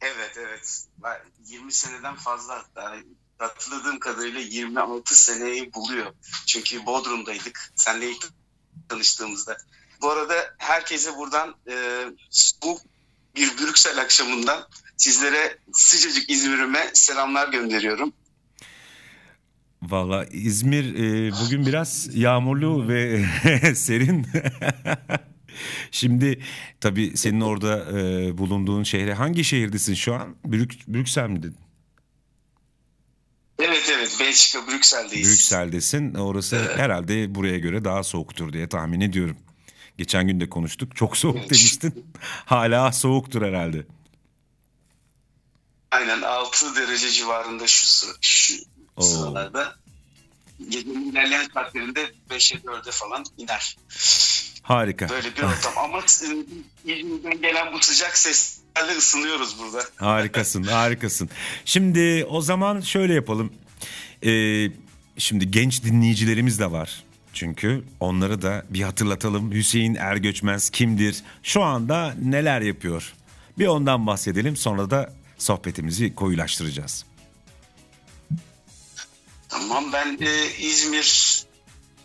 Evet 0.00 0.38
evet. 0.38 0.86
Ben 1.02 1.16
20 1.46 1.72
seneden 1.72 2.14
fazla 2.14 2.54
hatta 2.54 2.96
hatırladığım 3.38 3.98
kadarıyla 3.98 4.40
26 4.40 5.22
seneyi 5.22 5.74
buluyor. 5.74 6.06
Çünkü 6.46 6.86
Bodrum'daydık. 6.86 7.72
Seninle 7.76 8.10
ilk 8.10 8.28
tanıştığımızda. 8.88 9.56
Bu 10.02 10.10
arada 10.10 10.34
herkese 10.58 11.16
buradan 11.16 11.54
e, 11.68 12.04
bu 12.62 12.78
bir 13.36 13.58
Brüksel 13.58 14.00
akşamından 14.00 14.68
sizlere 14.96 15.58
sıcacık 15.72 16.30
İzmir'ime 16.30 16.90
selamlar 16.94 17.48
gönderiyorum. 17.48 18.12
Valla 19.82 20.24
İzmir 20.24 20.94
e, 20.94 21.32
bugün 21.32 21.66
biraz 21.66 22.08
yağmurlu 22.14 22.88
ve 22.88 23.24
serin. 23.74 24.26
Şimdi 25.90 26.42
tabii 26.80 27.16
senin 27.16 27.40
orada 27.40 27.98
e, 27.98 28.38
bulunduğun 28.38 28.82
şehre 28.82 29.14
hangi 29.14 29.44
şehirdesin 29.44 29.94
şu 29.94 30.14
an? 30.14 30.36
Brük, 30.44 30.88
Brüksel 30.88 31.28
mi 31.28 31.42
dedin? 31.42 31.56
Evet 33.58 33.92
evet 33.96 34.16
Belçika 34.20 34.66
Brüksel'deyiz. 34.68 35.28
Brüksel'desin. 35.28 36.14
Orası 36.14 36.76
herhalde 36.76 37.34
buraya 37.34 37.58
göre 37.58 37.84
daha 37.84 38.02
soğuktur 38.02 38.52
diye 38.52 38.68
tahmin 38.68 39.00
ediyorum. 39.00 39.36
Geçen 39.98 40.26
gün 40.26 40.40
de 40.40 40.48
konuştuk. 40.48 40.96
Çok 40.96 41.16
soğuk 41.16 41.36
demiştin. 41.36 42.06
Hala 42.44 42.92
soğuktur 42.92 43.42
herhalde. 43.42 43.86
Aynen 45.90 46.22
6 46.22 46.76
derece 46.76 47.10
civarında 47.10 47.66
şu, 47.66 47.86
sıra, 47.86 48.12
şu 48.20 48.54
Oo. 48.96 49.02
sıralarda. 49.02 49.74
Gecenin 50.68 51.10
ilerleyen 51.10 51.48
saatlerinde 51.54 52.10
5'e 52.30 52.58
4'e 52.58 52.90
falan 52.92 53.24
iner. 53.38 53.76
Harika. 54.62 55.08
Böyle 55.08 55.36
bir 55.36 55.42
ortam. 55.42 55.72
Ama 55.84 56.00
İzmir'den 56.84 57.40
gelen 57.42 57.72
bu 57.72 57.78
sıcak 57.80 58.18
seslerle 58.18 58.96
ısınıyoruz 58.98 59.58
burada. 59.58 59.84
Harikasın, 59.96 60.62
harikasın. 60.62 61.30
Şimdi 61.64 62.26
o 62.30 62.40
zaman 62.40 62.80
şöyle 62.80 63.14
yapalım. 63.14 63.52
Ee, 64.24 64.66
şimdi 65.18 65.50
genç 65.50 65.84
dinleyicilerimiz 65.84 66.58
de 66.60 66.70
var. 66.70 67.02
Çünkü 67.36 67.84
onları 68.00 68.42
da 68.42 68.64
bir 68.70 68.82
hatırlatalım. 68.82 69.52
Hüseyin 69.52 69.94
Ergöçmez 69.94 70.70
kimdir? 70.70 71.22
Şu 71.42 71.62
anda 71.62 72.14
neler 72.22 72.60
yapıyor? 72.60 73.14
Bir 73.58 73.66
ondan 73.66 74.06
bahsedelim 74.06 74.56
sonra 74.56 74.90
da 74.90 75.12
sohbetimizi 75.38 76.14
koyulaştıracağız. 76.14 77.04
Tamam 79.48 79.92
ben 79.92 80.18
e, 80.20 80.56
İzmir 80.58 81.42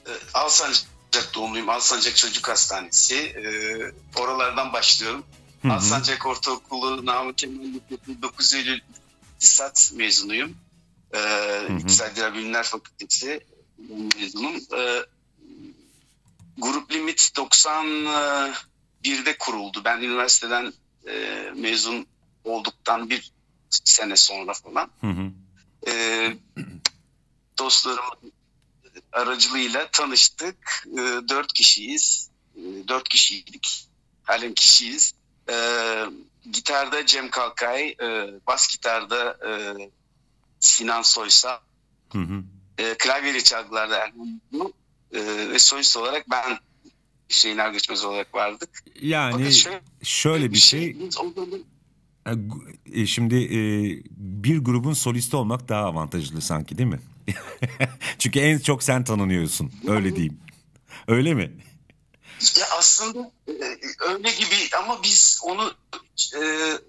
e, 0.08 0.12
Alsancak 0.34 1.34
doğumluyum. 1.36 1.70
Alsancak 1.70 2.16
Çocuk 2.16 2.50
Hastanesi. 2.50 3.16
E, 3.16 3.46
oralardan 4.20 4.74
başlıyorum. 4.74 5.24
Alsancak 5.70 6.26
Ortaokulu 6.26 7.06
Namık 7.06 7.38
Kemal 7.38 7.64
Lisesi 7.64 8.22
9 8.22 8.54
Eylül 8.54 8.80
İktisat 9.36 9.92
mezunuyum. 9.96 10.58
E, 11.14 11.20
İktisat 11.80 12.34
Bilimler 12.34 12.64
Fakültesi 12.64 13.42
mezunum. 14.18 14.56
E, 14.56 15.06
Grup 16.58 16.94
Limit 16.94 17.20
91'de 17.20 19.38
kuruldu. 19.38 19.82
Ben 19.86 20.02
üniversiteden 20.02 20.74
e, 21.08 21.46
mezun 21.56 22.08
olduktan 22.44 23.10
bir 23.10 23.32
sene 23.70 24.16
sonra 24.16 24.54
falan. 24.54 24.92
Hı 25.02 25.08
hı. 25.08 25.32
E, 25.88 25.94
dostlarımın 27.58 28.34
aracılığıyla 29.12 29.92
tanıştık. 29.92 30.88
E, 30.94 30.98
dört 31.30 31.54
kişiyiz. 31.54 32.30
E, 32.56 32.60
dört 32.88 33.10
kişiydik. 33.10 33.88
Halen 34.24 34.54
kişiyiz. 34.54 35.14
E, 35.50 35.56
gitarda 36.52 37.06
Cem 37.06 37.30
Kalkay, 37.30 37.90
e, 37.90 38.30
bas 38.48 38.68
gitarda 38.68 39.38
e, 39.48 39.52
Sinan 40.60 41.02
Soysal, 41.02 41.58
Hı 42.12 42.20
hı. 42.20 42.44
e, 42.78 42.98
klavyeli 42.98 43.44
çalgılarda 43.44 43.98
Erhan 43.98 44.42
Mutlu, 45.14 45.20
e, 45.20 45.50
ve 45.50 45.60
solist 45.60 45.98
olarak 45.98 46.30
ben 46.32 46.60
Hüseyin 47.30 47.58
Ergöçmez 47.58 48.06
olarak 48.06 48.34
vardık. 48.34 48.84
Yani 49.02 49.32
Fakat 49.32 49.54
şöyle 49.54 49.82
şöyle 50.04 50.52
bir 50.52 50.58
şey 50.58 50.98
e, 52.94 53.06
Şimdi 53.06 53.36
e, 53.36 53.60
bir 54.18 54.58
grubun 54.58 54.94
solisti 54.94 55.36
olmak 55.36 55.70
daha 55.70 55.84
avantajlı 55.86 56.42
sanki 56.42 56.78
değil 56.78 56.90
mi? 56.90 57.00
Çünkü 58.20 58.40
en 58.40 58.60
çok 58.60 58.84
sen 58.84 59.04
tanınıyorsun. 59.04 59.72
Öyle 59.88 60.16
diyeyim. 60.16 60.40
Öyle 61.08 61.34
mi? 61.34 61.52
Ya 62.60 62.66
aslında 62.78 63.32
e, 63.48 63.54
öyle 64.10 64.32
gibi 64.32 64.56
ama 64.84 65.04
biz 65.04 65.42
onu 65.44 65.74
e, 66.36 66.40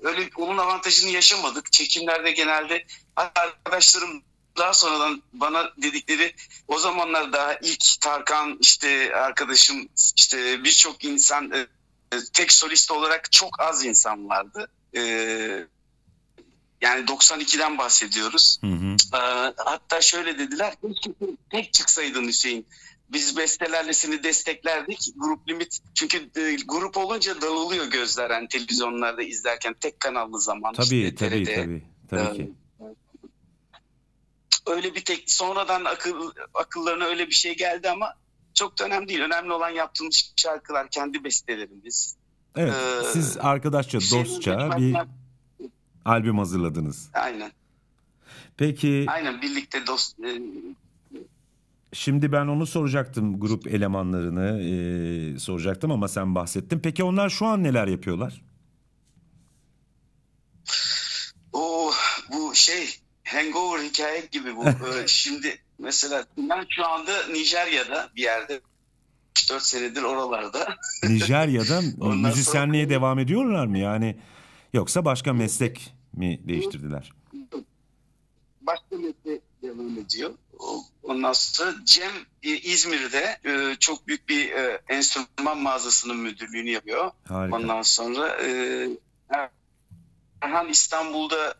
öyle 0.03 0.31
onun 0.37 0.59
avantajını 0.59 1.11
yaşamadık. 1.11 1.73
Çekimlerde 1.73 2.31
genelde 2.31 2.85
arkadaşlarım 3.17 4.23
daha 4.59 4.75
sonradan 4.75 5.23
bana 5.33 5.73
dedikleri 5.83 6.35
o 6.69 6.79
zamanlar 6.79 7.33
daha 7.33 7.55
ilk 7.55 7.85
Tarkan 8.01 8.59
işte 8.61 9.17
arkadaşım 9.17 9.89
işte 10.17 10.65
birçok 10.65 11.05
insan 11.05 11.51
e, 11.53 11.59
e, 12.13 12.19
tek 12.33 12.53
solist 12.53 12.91
olarak 12.91 13.33
çok 13.33 13.61
az 13.61 13.85
insan 13.85 14.29
vardı. 14.29 14.69
E, 14.97 15.01
yani 16.83 17.05
92'den 17.05 17.79
bahsediyoruz. 17.79 18.59
Hı 18.61 18.67
hı. 18.67 18.97
Ee, 19.15 19.53
hatta 19.57 20.01
şöyle 20.01 20.39
dediler. 20.39 20.75
"Keşke 20.83 21.11
Tek 21.51 21.73
çıksaydın 21.73 22.29
Hüseyin. 22.29 22.67
Biz 23.09 23.37
bestelerle 23.37 23.93
seni 23.93 24.23
desteklerdik. 24.23 25.13
Grup 25.17 25.49
limit. 25.49 25.79
Çünkü 25.95 26.31
e, 26.37 26.57
grup 26.67 26.97
olunca 26.97 27.41
dağılıyor 27.41 27.87
gözler. 27.87 28.31
Yani 28.31 28.49
televizyonlarda 28.49 29.23
izlerken 29.23 29.75
tek 29.81 30.01
kanallı 30.01 30.41
zaman. 30.41 30.75
Tabii 30.75 31.03
işte 31.03 31.15
tabii 31.15 31.45
TRT. 31.45 31.55
tabii. 31.55 31.83
Tabii 32.11 32.37
ki. 32.37 32.53
Öyle 34.67 34.95
bir 34.95 35.05
tek 35.05 35.31
sonradan 35.31 35.85
akıl 35.85 36.31
akıllarına 36.55 37.05
öyle 37.05 37.27
bir 37.27 37.35
şey 37.35 37.57
geldi 37.57 37.91
ama 37.91 38.15
çok 38.55 38.79
da 38.79 38.85
önemli 38.85 39.09
değil. 39.09 39.21
Önemli 39.21 39.53
olan 39.53 39.71
yaptığımız 39.71 40.33
şarkılar 40.37 40.89
kendi 40.91 41.25
bestelerimiz. 41.25 42.17
Evet 42.57 42.75
Ee, 42.75 43.05
siz 43.13 43.37
arkadaşça 43.37 43.99
Hüseyin 43.99 44.25
dostça 44.25 44.77
bir 44.79 44.97
Albüm 46.05 46.39
hazırladınız. 46.39 47.11
Aynen. 47.15 47.53
Peki 48.57 49.07
Aynen 49.09 49.43
birlikte 49.43 49.87
dost 49.87 50.21
e, 50.21 50.43
şimdi 51.93 52.33
ben 52.33 52.47
onu 52.47 52.67
soracaktım 52.67 53.41
grup 53.41 53.67
elemanlarını 53.67 54.63
e, 54.63 55.39
soracaktım 55.39 55.91
ama 55.91 56.09
sen 56.09 56.35
bahsettin. 56.35 56.79
Peki 56.79 57.05
onlar 57.05 57.31
şu 57.31 57.47
an 57.47 57.63
neler 57.63 57.87
yapıyorlar? 57.87 58.43
O 61.53 61.93
bu 62.33 62.55
şey 62.55 63.02
hangover 63.25 63.83
hikaye 63.85 64.29
gibi 64.33 64.57
bu. 64.57 64.65
Ee, 64.69 65.07
Şimdi 65.07 65.59
mesela 65.79 66.27
ben 66.39 66.67
şu 66.69 66.87
anda 66.87 67.27
Nijerya'da 67.27 68.11
bir 68.17 68.23
yerde 68.23 68.61
4 69.51 69.63
senedir 69.63 70.03
oralarda. 70.03 70.77
Nijerya'da 71.09 71.81
Ondan 72.01 72.19
müzisyenliğe 72.31 72.85
sonra- 72.85 72.95
devam 72.95 73.19
ediyorlar 73.19 73.67
mı? 73.67 73.79
Yani 73.79 74.17
yoksa 74.73 75.05
başka 75.05 75.33
meslek 75.33 75.95
mi 76.13 76.41
değiştirdiler? 76.49 77.13
Başka 78.61 78.97
mesleğe 78.97 79.41
devam 79.63 79.99
ediyor. 79.99 80.31
Ondan 81.03 81.33
sonra 81.33 81.75
Cem 81.85 82.11
e, 82.43 82.51
İzmir'de 82.51 83.39
e, 83.45 83.77
çok 83.81 84.07
büyük 84.09 84.29
bir 84.29 84.51
e, 84.53 84.81
enstrüman 84.89 85.59
mağazasının 85.59 86.17
müdürlüğünü 86.17 86.71
yapıyor. 86.71 87.11
Harika. 87.29 87.57
Ondan 87.57 87.83
sonra 87.83 88.37
Erhan 90.41 90.69
İstanbul'da 90.69 91.55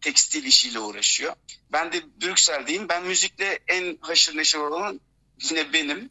tekstil 0.00 0.44
işiyle 0.44 0.78
uğraşıyor. 0.80 1.32
Ben 1.72 1.92
de 1.92 2.02
Brüksel'deyim. 2.22 2.88
Ben 2.88 3.06
müzikle 3.06 3.58
en 3.68 3.98
haşır 4.00 4.36
neşir 4.36 4.58
olan 4.58 5.00
yine 5.50 5.72
benim. 5.72 6.10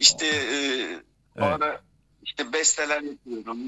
İşte 0.00 0.26
e, 0.26 0.56
Evet. 1.36 1.48
ara 1.48 1.82
işte 2.24 2.52
besteler 2.52 3.02
yapıyorum. 3.02 3.58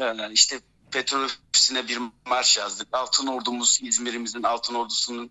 Ee, 0.00 0.32
işte 0.32 0.60
petrol 0.90 1.28
ofisine 1.54 1.88
bir 1.88 1.98
marş 2.26 2.58
yazdık. 2.58 2.88
Altın 2.92 3.26
ordumuz 3.26 3.80
İzmir'imizin 3.82 4.42
altın 4.42 4.74
ordusunun 4.74 5.30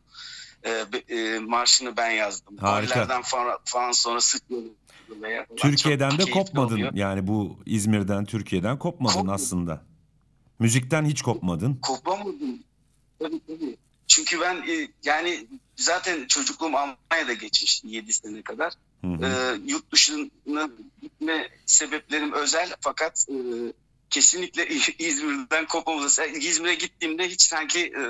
e, 0.64 0.86
e, 1.10 1.40
marşını 1.40 1.98
ben 1.98 2.10
yazdım. 2.10 2.58
Harika. 2.58 2.94
Gollerden 2.94 3.22
falan, 3.22 3.58
falan 3.66 3.92
sonra 3.92 4.20
falan. 4.50 4.70
Türkiye'den 5.58 6.18
de 6.18 6.26
kopmadın. 6.26 6.76
oluyor. 6.76 6.94
Yani 6.94 7.28
bu 7.28 7.60
İzmir'den, 7.66 8.26
Türkiye'den 8.26 8.80
kopmadın 8.80 9.14
Kopmadım. 9.14 9.34
aslında. 9.34 9.91
Müzikten 10.62 11.06
hiç 11.06 11.22
kopmadın. 11.22 11.76
Kopamadım. 11.82 12.64
Tabii 13.20 13.42
tabii. 13.48 13.78
Çünkü 14.08 14.42
ben 14.42 14.56
e, 14.56 14.88
yani 15.04 15.48
zaten 15.76 16.28
çocukluğum 16.28 16.78
Almanya'da 16.78 17.34
geçmişti 17.34 17.88
7 17.88 18.14
sene 18.14 18.42
kadar. 18.42 18.74
Hı 19.02 19.08
hı. 19.08 19.26
Ee, 19.26 19.72
yurt 19.72 19.92
dışına 19.92 20.70
gitme 21.02 21.50
sebeplerim 21.66 22.34
özel 22.34 22.76
fakat 22.82 23.26
e, 23.30 23.36
kesinlikle 24.10 24.68
İzmir'den 25.00 25.66
kopamadım. 25.68 26.10
İzmir'e 26.40 26.76
gittiğimde 26.76 27.30
hiç 27.30 27.42
sanki 27.42 27.80
e, 27.80 28.02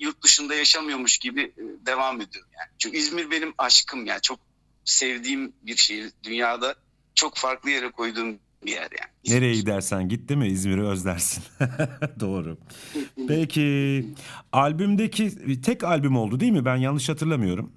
yurt 0.00 0.22
dışında 0.22 0.54
yaşamıyormuş 0.54 1.18
gibi 1.18 1.42
e, 1.42 1.86
devam 1.86 2.20
ediyorum. 2.20 2.50
Yani. 2.58 2.70
Çünkü 2.78 2.96
İzmir 2.96 3.30
benim 3.30 3.54
aşkım 3.58 4.06
yani 4.06 4.20
çok 4.20 4.38
sevdiğim 4.84 5.52
bir 5.62 5.76
şehir. 5.76 6.12
Dünyada 6.22 6.74
çok 7.14 7.36
farklı 7.36 7.70
yere 7.70 7.90
koyduğum 7.90 8.38
bir 8.66 8.70
yer 8.72 8.80
yani. 8.82 9.10
İzmir. 9.24 9.36
Nereye 9.36 9.54
gidersen 9.54 10.08
git 10.08 10.28
değil 10.28 10.38
mi? 10.40 10.48
İzmir'i 10.48 10.82
özlersin. 10.82 11.44
Doğru. 12.20 12.56
Peki 13.28 14.06
albümdeki 14.52 15.60
tek 15.62 15.84
albüm 15.84 16.16
oldu 16.16 16.40
değil 16.40 16.52
mi? 16.52 16.64
Ben 16.64 16.76
yanlış 16.76 17.08
hatırlamıyorum. 17.08 17.72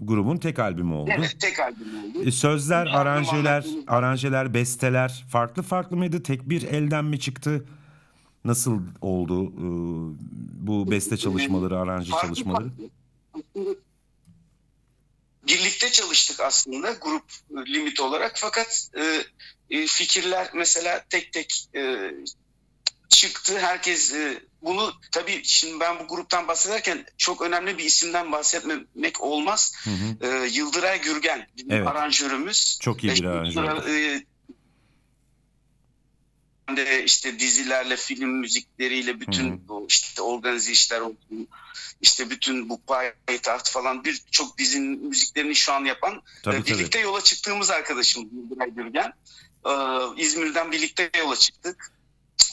Grubun 0.00 0.36
tek 0.36 0.58
albümü 0.58 0.94
oldu. 0.94 1.10
Evet 1.18 1.36
tek 1.40 1.60
albüm 1.60 1.86
oldu. 2.04 2.22
E, 2.28 2.30
Sözler, 2.30 2.86
albüm 2.86 2.94
aranjeler, 3.00 3.66
aranjeler, 3.86 4.54
besteler 4.54 5.24
farklı 5.28 5.62
farklı 5.62 5.96
mıydı? 5.96 6.22
Tek 6.22 6.48
bir 6.50 6.62
elden 6.62 7.04
mi 7.04 7.20
çıktı? 7.20 7.64
Nasıl 8.44 8.80
oldu 9.00 9.44
e, 9.44 9.66
bu 10.66 10.90
beste 10.90 11.16
çalışmaları, 11.16 11.78
aranje 11.78 12.10
Farklı 12.10 12.26
çalışmaları? 12.28 12.64
farklı. 12.68 12.84
Aslında 13.34 13.70
birlikte 15.64 15.92
çalıştık 15.92 16.40
aslında 16.40 16.92
grup 16.92 17.24
e, 17.50 17.72
limit 17.72 18.00
olarak 18.00 18.32
fakat 18.36 18.88
e, 18.96 19.24
e, 19.70 19.86
fikirler 19.86 20.50
mesela 20.54 21.04
tek 21.10 21.32
tek 21.32 21.68
e, 21.76 22.10
çıktı. 23.08 23.58
Herkes 23.58 24.12
e, 24.12 24.42
bunu 24.62 24.92
tabii 25.12 25.40
şimdi 25.44 25.80
ben 25.80 25.98
bu 25.98 26.08
gruptan 26.08 26.48
bahsederken 26.48 27.06
çok 27.18 27.42
önemli 27.42 27.78
bir 27.78 27.84
isimden 27.84 28.32
bahsetmemek 28.32 29.20
olmaz. 29.20 29.74
Hı 29.84 29.90
hı. 29.90 30.44
E, 30.44 30.48
Yıldıray 30.48 31.00
Gürgen 31.00 31.46
Evet. 31.70 31.86
aranjörümüz. 31.86 32.78
Çok 32.82 33.04
iyi 33.04 33.14
bir 33.14 33.24
aranjör. 33.24 33.88
e, 33.88 34.24
de 36.68 37.04
işte 37.04 37.38
dizilerle, 37.38 37.96
film 37.96 38.30
müzikleriyle 38.30 39.20
bütün 39.20 39.52
hı. 39.52 39.68
bu 39.68 39.86
işte 39.88 40.22
organize 40.22 40.72
işler 40.72 41.00
olsun, 41.00 41.48
işte 42.00 42.30
bütün 42.30 42.68
bu 42.68 42.80
payitaht 43.26 43.70
falan 43.70 44.04
birçok 44.04 44.58
dizinin 44.58 45.08
müziklerini 45.08 45.54
şu 45.54 45.72
an 45.72 45.84
yapan 45.84 46.22
Tabii 46.42 46.56
e, 46.56 46.58
tabii. 46.58 46.70
birlikte 46.78 46.98
yola 46.98 47.20
çıktığımız 47.20 47.70
arkadaşım 47.70 48.28
Yıldıray 48.32 48.70
Gürgen. 48.70 49.12
Ee, 49.66 49.70
İzmir'den 50.16 50.72
birlikte 50.72 51.10
yola 51.18 51.36
çıktık. 51.36 51.92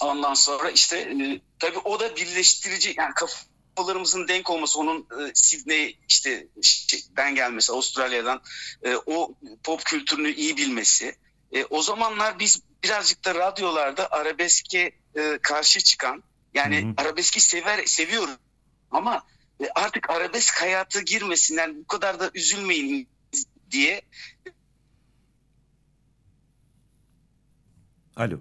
Ondan 0.01 0.34
sonra 0.34 0.72
işte 0.72 0.97
e, 0.97 1.41
tabii 1.59 1.78
o 1.78 1.99
da 1.99 2.16
birleştirici 2.16 2.93
yani 2.97 3.14
kafalarımızın 3.14 4.28
denk 4.28 4.49
olması 4.49 4.80
onun 4.80 4.99
e, 4.99 5.32
Sydney 5.34 5.99
işte 6.09 6.47
şeyden 6.62 7.36
gelmesi 7.36 7.72
Avustralya'dan 7.72 8.41
e, 8.84 8.95
o 9.05 9.36
pop 9.64 9.86
kültürünü 9.86 10.34
iyi 10.34 10.57
bilmesi. 10.57 11.16
E, 11.52 11.66
o 11.66 11.82
zamanlar 11.82 12.39
biz 12.39 12.62
birazcık 12.84 13.26
da 13.26 13.36
radyolarda 13.36 14.12
arabeske 14.12 14.91
e, 15.16 15.39
karşı 15.41 15.82
çıkan 15.82 16.24
yani 16.54 16.84
Hı 16.84 16.88
hı. 16.88 16.93
arabeski 16.97 17.41
sever 17.41 17.86
seviyorum 17.86 18.38
ama 18.91 19.24
e, 19.64 19.68
artık 19.76 20.10
arabesk 20.10 20.62
hayata 20.62 21.02
girmesin 21.02 21.58
yani 21.58 21.78
bu 21.78 21.88
kadar 21.88 22.20
da 22.20 22.32
üzülmeyin 22.34 23.08
diye 23.72 24.02
Alo. 28.16 28.39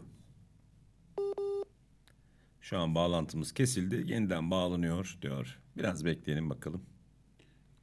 Şu 2.60 2.78
an 2.78 2.94
bağlantımız 2.94 3.54
kesildi. 3.54 4.12
Yeniden 4.12 4.50
bağlanıyor 4.50 5.18
diyor. 5.22 5.58
Biraz 5.76 6.04
bekleyelim 6.04 6.50
bakalım. 6.50 6.89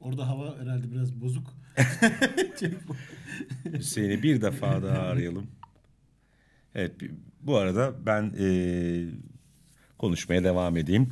Orada 0.01 0.27
hava 0.27 0.59
herhalde 0.59 0.91
biraz 0.91 1.21
bozuk. 1.21 1.53
Hüseyin'i 3.73 4.23
bir 4.23 4.41
defa 4.41 4.83
daha 4.83 4.99
arayalım. 4.99 5.47
Evet 6.75 6.91
bu 7.41 7.57
arada 7.57 7.93
ben 8.05 8.33
e, 8.39 8.47
konuşmaya 9.97 10.43
devam 10.43 10.77
edeyim. 10.77 11.09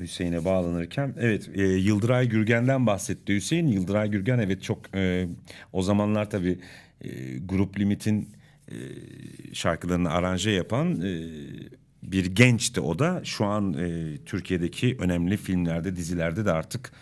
Hüseyin'e 0.00 0.44
bağlanırken 0.44 1.14
evet 1.18 1.50
e, 1.54 1.62
Yıldıray 1.62 2.28
Gürgen'den 2.28 2.86
bahsetti 2.86 3.34
Hüseyin. 3.34 3.66
Yıldıray 3.66 4.10
Gürgen 4.10 4.38
evet 4.38 4.62
çok 4.62 4.94
e, 4.94 5.28
o 5.72 5.82
zamanlar 5.82 6.30
tabii 6.30 6.58
e, 7.00 7.38
Grup 7.38 7.78
Limit'in 7.78 8.28
e, 8.68 8.74
şarkılarını 9.52 10.10
aranje 10.10 10.50
yapan 10.50 11.00
e, 11.00 11.22
bir 12.02 12.26
gençti 12.26 12.80
o 12.80 12.98
da. 12.98 13.20
Şu 13.24 13.44
an 13.44 13.72
e, 13.72 14.16
Türkiye'deki 14.26 14.96
önemli 15.00 15.36
filmlerde 15.36 15.96
dizilerde 15.96 16.44
de 16.44 16.52
artık 16.52 16.92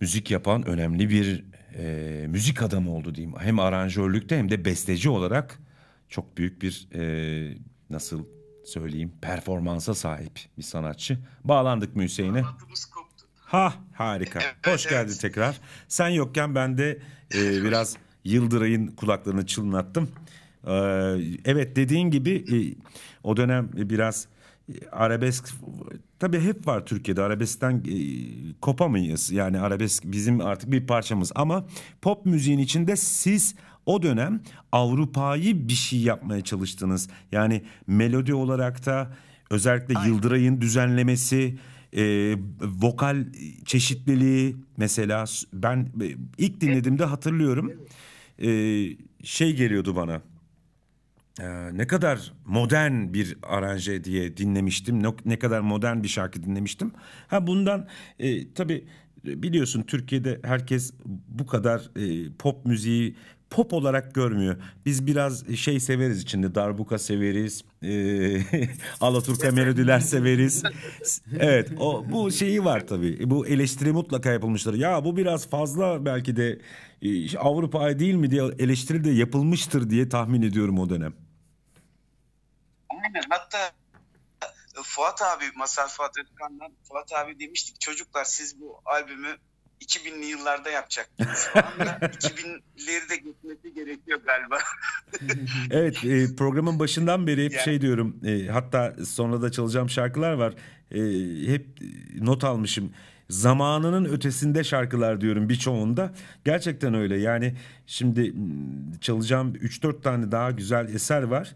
müzik 0.00 0.30
yapan 0.30 0.66
önemli 0.66 1.10
bir 1.10 1.44
e, 1.78 2.26
müzik 2.28 2.62
adamı 2.62 2.90
oldu 2.90 3.14
diyeyim. 3.14 3.36
Hem 3.38 3.58
aranjörlükte 3.58 4.38
hem 4.38 4.50
de 4.50 4.64
besteci 4.64 5.08
olarak 5.08 5.58
çok 6.08 6.38
büyük 6.38 6.62
bir 6.62 6.88
e, 6.94 7.58
nasıl 7.90 8.24
söyleyeyim 8.64 9.12
performansa 9.20 9.94
sahip 9.94 10.40
bir 10.58 10.62
sanatçı. 10.62 11.18
Bağlandık 11.44 11.96
mı 11.96 12.02
Hüseyin'e? 12.02 12.42
Ha 13.36 13.74
harika. 13.92 14.40
Evet, 14.42 14.74
Hoş 14.74 14.86
evet. 14.86 14.90
geldin 14.90 15.18
tekrar. 15.20 15.60
Sen 15.88 16.08
yokken 16.08 16.54
ben 16.54 16.78
de 16.78 16.98
e, 17.34 17.64
biraz 17.64 17.96
Yıldıray'ın 18.24 18.86
kulaklarını 18.86 19.46
çınlattım. 19.46 20.10
Ee, 20.66 20.72
evet 21.44 21.76
dediğin 21.76 22.10
gibi 22.10 22.30
e, 22.30 22.56
o 23.22 23.36
dönem 23.36 23.70
biraz 23.74 24.28
arabesk 24.92 25.48
tabii 26.18 26.40
hep 26.40 26.66
var 26.66 26.86
Türkiye'de 26.86 27.22
arabeskten 27.22 27.72
e, 27.72 27.96
kopamayız. 28.60 29.30
Yani 29.30 29.60
arabesk 29.60 30.04
bizim 30.06 30.40
artık 30.40 30.72
bir 30.72 30.86
parçamız 30.86 31.32
ama 31.34 31.66
pop 32.02 32.26
müziğin 32.26 32.58
içinde 32.58 32.96
siz 32.96 33.54
o 33.86 34.02
dönem 34.02 34.40
Avrupa'yı 34.72 35.68
bir 35.68 35.74
şey 35.74 35.98
yapmaya 36.00 36.40
çalıştınız. 36.44 37.08
Yani 37.32 37.62
melodi 37.86 38.34
olarak 38.34 38.86
da 38.86 39.12
özellikle 39.50 39.94
Yıldıray'ın 40.08 40.60
düzenlemesi, 40.60 41.58
e, 41.96 42.36
vokal 42.60 43.24
çeşitliliği 43.64 44.56
mesela 44.76 45.24
ben 45.52 45.88
e, 46.02 46.16
ilk 46.38 46.60
dinlediğimde 46.60 47.04
hatırlıyorum 47.04 47.72
e, 48.38 48.48
şey 49.22 49.56
geliyordu 49.56 49.96
bana. 49.96 50.22
E, 51.40 51.76
ne 51.76 51.86
kadar 51.86 52.32
modern 52.44 53.12
bir 53.12 53.36
aranje 53.42 54.04
diye 54.04 54.36
dinlemiştim. 54.36 55.02
Ne, 55.02 55.08
ne 55.24 55.38
kadar 55.38 55.60
modern 55.60 56.02
bir 56.02 56.08
şarkı 56.08 56.42
dinlemiştim. 56.42 56.92
Ha 57.28 57.46
bundan 57.46 57.88
e, 58.18 58.52
tabii 58.52 58.84
biliyorsun 59.24 59.82
Türkiye'de 59.82 60.40
herkes 60.42 60.92
bu 61.28 61.46
kadar 61.46 61.90
e, 61.96 62.32
pop 62.38 62.66
müziği 62.66 63.16
pop 63.50 63.72
olarak 63.72 64.14
görmüyor. 64.14 64.56
Biz 64.86 65.06
biraz 65.06 65.56
şey 65.56 65.80
severiz 65.80 66.22
içinde 66.22 66.54
darbuka 66.54 66.98
severiz. 66.98 67.64
E, 67.82 67.88
Alaturka 69.00 69.50
melodiler 69.50 70.00
severiz. 70.00 70.62
Evet 71.38 71.70
o 71.78 72.04
bu 72.12 72.30
şeyi 72.30 72.64
var 72.64 72.86
tabii. 72.86 73.30
Bu 73.30 73.46
eleştiri 73.46 73.92
mutlaka 73.92 74.30
yapılmıştır. 74.30 74.74
Ya 74.74 75.04
bu 75.04 75.16
biraz 75.16 75.48
fazla 75.48 76.04
belki 76.04 76.36
de 76.36 76.58
e, 77.02 77.38
Avrupa 77.38 77.98
değil 77.98 78.14
mi 78.14 78.30
diye 78.30 78.42
eleştiri 78.58 79.04
de 79.04 79.10
yapılmıştır 79.10 79.90
diye 79.90 80.08
tahmin 80.08 80.42
ediyorum 80.42 80.78
o 80.78 80.90
dönem. 80.90 81.25
Aynen. 83.06 83.22
Hatta 83.30 83.58
e, 84.42 84.82
Fuat 84.82 85.22
abi 85.22 85.44
Masar 85.56 85.88
Fuat 85.88 86.12
Özkan'dan 86.18 86.72
Fuat 86.88 87.12
abi 87.12 87.40
demiştik 87.40 87.80
çocuklar 87.80 88.24
siz 88.24 88.60
bu 88.60 88.80
albümü 88.84 89.36
2000'li 89.80 90.26
yıllarda 90.26 90.70
yapacaktınız. 90.70 91.44
Falan 91.52 91.80
da 91.80 91.98
2000'leri 92.06 93.10
de 93.10 93.16
geçmesi 93.16 93.74
gerekiyor 93.74 94.20
galiba. 94.26 94.58
Evet 95.70 96.04
e, 96.04 96.36
programın 96.36 96.78
başından 96.78 97.26
beri 97.26 97.44
hep 97.44 97.52
Yani- 97.52 97.64
şey 97.64 97.80
diyorum 97.80 98.20
e, 98.26 98.46
hatta 98.48 98.94
sonra 99.06 99.42
da 99.42 99.52
çalacağım 99.52 99.90
şarkılar 99.90 100.32
var. 100.32 100.54
E, 100.90 101.00
hep 101.52 101.66
not 102.20 102.44
almışım. 102.44 102.92
Zamanının 103.30 104.04
ötesinde 104.04 104.64
şarkılar 104.64 105.20
diyorum 105.20 105.48
birçoğunda. 105.48 106.14
Gerçekten 106.44 106.94
öyle. 106.94 107.16
Yani 107.18 107.56
şimdi 107.86 108.34
çalacağım 109.00 109.54
3-4 109.54 110.02
tane 110.02 110.32
daha 110.32 110.50
güzel 110.50 110.94
eser 110.94 111.22
var 111.22 111.54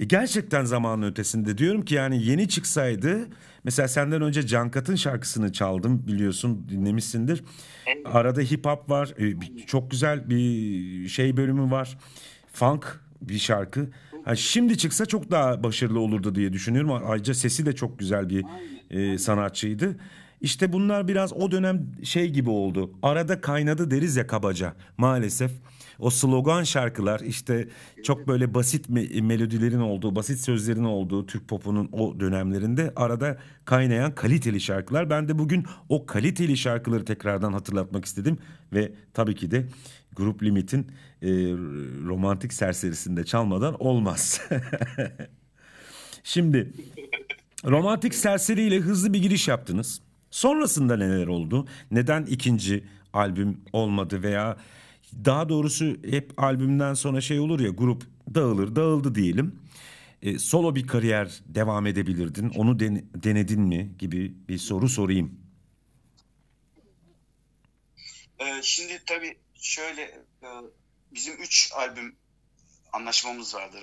E, 0.00 0.04
gerçekten 0.04 0.64
zamanın 0.64 1.02
ötesinde 1.02 1.58
diyorum 1.58 1.84
ki 1.84 1.94
yani 1.94 2.24
yeni 2.24 2.48
çıksaydı 2.48 3.28
mesela 3.64 3.88
senden 3.88 4.22
önce 4.22 4.46
Cankat'ın 4.46 4.96
şarkısını 4.96 5.52
çaldım 5.52 6.06
biliyorsun 6.06 6.66
dinlemişsindir 6.68 7.44
arada 8.04 8.40
hip 8.40 8.66
hop 8.66 8.90
var 8.90 9.14
e, 9.18 9.34
çok 9.66 9.90
güzel 9.90 10.30
bir 10.30 11.08
şey 11.08 11.36
bölümü 11.36 11.70
var 11.70 11.98
funk 12.52 13.00
bir 13.22 13.38
şarkı. 13.38 13.88
Ha, 14.24 14.36
şimdi 14.36 14.78
çıksa 14.78 15.06
çok 15.06 15.30
daha 15.30 15.62
başarılı 15.62 16.00
olurdu 16.00 16.34
diye 16.34 16.52
düşünüyorum. 16.52 16.92
Ayrıca 17.06 17.34
sesi 17.34 17.66
de 17.66 17.74
çok 17.74 17.98
güzel 17.98 18.28
bir 18.28 18.44
e, 18.90 19.18
sanatçıydı. 19.18 19.96
İşte 20.40 20.72
bunlar 20.72 21.08
biraz 21.08 21.32
o 21.32 21.50
dönem 21.50 21.86
şey 22.02 22.30
gibi 22.30 22.50
oldu. 22.50 22.90
Arada 23.02 23.40
kaynadı 23.40 23.90
deriz 23.90 24.16
ya 24.16 24.26
kabaca 24.26 24.74
maalesef. 24.98 25.50
O 25.98 26.10
slogan 26.10 26.62
şarkılar 26.62 27.20
işte 27.20 27.68
çok 28.02 28.28
böyle 28.28 28.54
basit 28.54 28.88
me- 28.88 29.22
melodilerin 29.22 29.80
olduğu, 29.80 30.16
basit 30.16 30.40
sözlerin 30.40 30.84
olduğu 30.84 31.26
Türk 31.26 31.48
popunun 31.48 31.88
o 31.92 32.20
dönemlerinde 32.20 32.92
arada 32.96 33.38
kaynayan 33.64 34.14
kaliteli 34.14 34.60
şarkılar. 34.60 35.10
Ben 35.10 35.28
de 35.28 35.38
bugün 35.38 35.64
o 35.88 36.06
kaliteli 36.06 36.56
şarkıları 36.56 37.04
tekrardan 37.04 37.52
hatırlatmak 37.52 38.04
istedim 38.04 38.38
ve 38.72 38.92
tabii 39.14 39.34
ki 39.34 39.50
de 39.50 39.66
Grup 40.16 40.42
Limit'in 40.42 40.86
e, 41.22 41.28
romantik 42.06 42.52
serserisinde 42.52 43.24
çalmadan 43.24 43.82
olmaz. 43.82 44.40
Şimdi 46.24 46.72
romantik 47.64 48.14
serseriyle 48.14 48.78
hızlı 48.78 49.12
bir 49.12 49.22
giriş 49.22 49.48
yaptınız. 49.48 50.00
Sonrasında 50.30 50.96
neler 50.96 51.26
oldu? 51.26 51.66
Neden 51.90 52.22
ikinci 52.24 52.84
albüm 53.12 53.60
olmadı 53.72 54.22
veya 54.22 54.56
daha 55.24 55.48
doğrusu 55.48 55.96
hep 56.10 56.42
albümden 56.42 56.94
sonra 56.94 57.20
şey 57.20 57.40
olur 57.40 57.60
ya 57.60 57.70
grup 57.70 58.02
dağılır 58.34 58.76
dağıldı 58.76 59.14
diyelim. 59.14 59.60
E, 60.22 60.38
solo 60.38 60.74
bir 60.74 60.86
kariyer 60.86 61.40
devam 61.46 61.86
edebilirdin. 61.86 62.48
Onu 62.48 62.80
den- 62.80 63.04
denedin 63.14 63.60
mi 63.60 63.92
gibi 63.98 64.34
bir 64.48 64.58
soru 64.58 64.88
sorayım. 64.88 65.40
Ee, 68.38 68.62
şimdi 68.62 69.02
tabii 69.06 69.38
şöyle 69.54 70.02
e, 70.42 70.48
bizim 71.14 71.42
3 71.42 71.72
albüm 71.74 72.16
anlaşmamız 72.92 73.54
vardı 73.54 73.76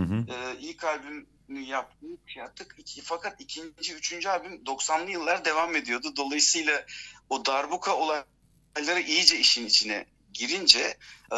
hı. 0.00 0.26
Ee, 0.28 0.56
ilk 0.60 0.84
albümü 0.84 1.60
yaptık, 1.60 2.36
yaptık. 2.36 2.74
İki, 2.78 3.02
fakat 3.02 3.40
ikinci, 3.40 3.94
üçüncü 3.94 4.28
albüm 4.28 4.52
90'lı 4.64 5.10
yıllar 5.10 5.44
devam 5.44 5.76
ediyordu. 5.76 6.12
Dolayısıyla 6.16 6.86
o 7.30 7.46
darbuka 7.46 7.96
olayları 7.96 9.00
iyice 9.00 9.38
işin 9.38 9.66
içine 9.66 10.06
girince 10.34 10.94
e, 11.32 11.36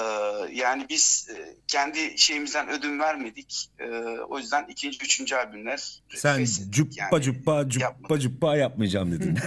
yani 0.52 0.86
biz 0.88 1.28
e, 1.36 1.56
kendi 1.68 2.18
şeyimizden 2.18 2.68
ödün 2.68 2.98
vermedik. 2.98 3.68
E, 3.78 3.86
o 4.28 4.38
yüzden 4.38 4.66
ikinci, 4.68 5.04
üçüncü 5.04 5.34
albümler 5.34 6.02
Sen 6.14 6.36
feshettik. 6.36 6.72
cuppa 6.72 6.96
Yani 7.12 7.22
cuppa 7.22 7.68
cuppa 7.68 7.84
yapmadık. 7.86 8.22
cuppa 8.22 8.56
yapmayacağım 8.56 9.12
dedin. 9.12 9.38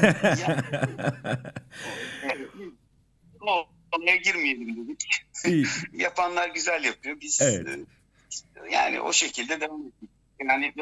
O 3.41 3.67
olaya 3.91 4.15
girmeyelim 4.15 4.87
dedik. 4.87 5.07
Yapanlar 5.93 6.49
güzel 6.49 6.83
yapıyor. 6.83 7.17
Biz 7.21 7.41
Evet. 7.41 7.67
e, 7.67 8.71
yani 8.71 9.01
o 9.01 9.13
şekilde 9.13 9.61
devam 9.61 9.87
ettik. 9.87 10.09
Yani 10.49 10.73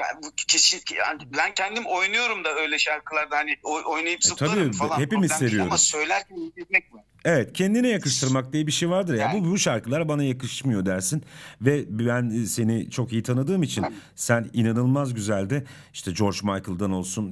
kesin 0.47 0.81
yani 0.97 1.21
ben 1.37 1.53
kendim 1.53 1.83
oynuyorum 1.85 2.43
da 2.43 2.49
öyle 2.55 2.79
şarkılarda 2.79 3.37
hani 3.37 3.55
oy- 3.63 3.83
oynayıp 3.85 4.23
zıplarım 4.23 4.53
E, 4.53 4.63
tabii, 4.63 4.73
falan. 4.77 4.99
hepimiz 4.99 5.31
seviyoruz. 5.31 5.67
Ama 5.67 5.77
söylerken 5.77 6.35
hissetmek 6.35 6.93
var. 6.93 7.01
Evet 7.25 7.53
kendine 7.53 7.87
yakıştırmak 7.87 8.53
diye 8.53 8.67
bir 8.67 8.71
şey 8.71 8.89
vardır 8.89 9.13
ya. 9.13 9.19
Yani- 9.19 9.45
Bu 9.45 9.51
bu 9.51 9.57
şarkılar 9.57 10.07
bana 10.07 10.23
yakışmıyor 10.23 10.85
dersin. 10.85 11.23
Ve 11.61 11.83
ben 11.89 12.29
seni 12.45 12.89
çok 12.91 13.13
iyi 13.13 13.23
tanıdığım 13.23 13.63
için 13.63 13.85
sen 14.15 14.49
inanılmaz 14.53 15.13
güzeldi. 15.13 15.65
İşte 15.93 16.11
George 16.11 16.37
Michael'dan 16.43 16.91
olsun, 16.91 17.25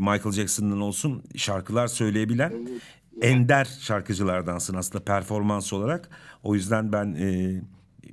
Michael 0.00 0.32
Jackson'dan 0.32 0.80
olsun 0.80 1.22
şarkılar 1.36 1.86
söyleyebilen 1.86 2.52
ender 3.22 3.68
şarkıcılardansın 3.80 4.74
aslında 4.74 5.04
performans 5.04 5.72
olarak. 5.72 6.08
O 6.42 6.54
yüzden 6.54 6.92
ben 6.92 7.14
e, 7.14 7.60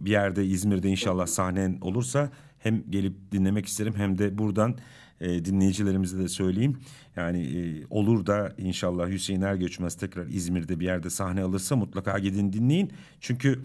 bir 0.06 0.12
yerde 0.12 0.46
İzmir'de 0.46 0.90
inşallah 0.90 1.28
sahnen 1.28 1.78
olursa 1.82 2.30
hem 2.66 2.84
gelip 2.90 3.32
dinlemek 3.32 3.66
isterim 3.66 3.94
hem 3.98 4.18
de 4.18 4.38
buradan 4.38 4.78
e, 5.22 5.46
dinleyicilerimize 5.46 6.20
de 6.20 6.28
söyleyeyim. 6.28 6.78
Yani 7.16 7.44
e, 7.44 7.84
olur 7.90 8.26
da 8.26 8.54
inşallah 8.58 9.10
Hüseyin 9.10 9.42
Ergöçmez 9.42 9.96
tekrar 9.96 10.28
İzmir'de 10.28 10.80
bir 10.80 10.86
yerde 10.86 11.10
sahne 11.10 11.44
alırsa 11.44 11.76
mutlaka 11.76 12.20
gidin 12.20 12.54
dinleyin. 12.54 12.92
Çünkü 13.20 13.62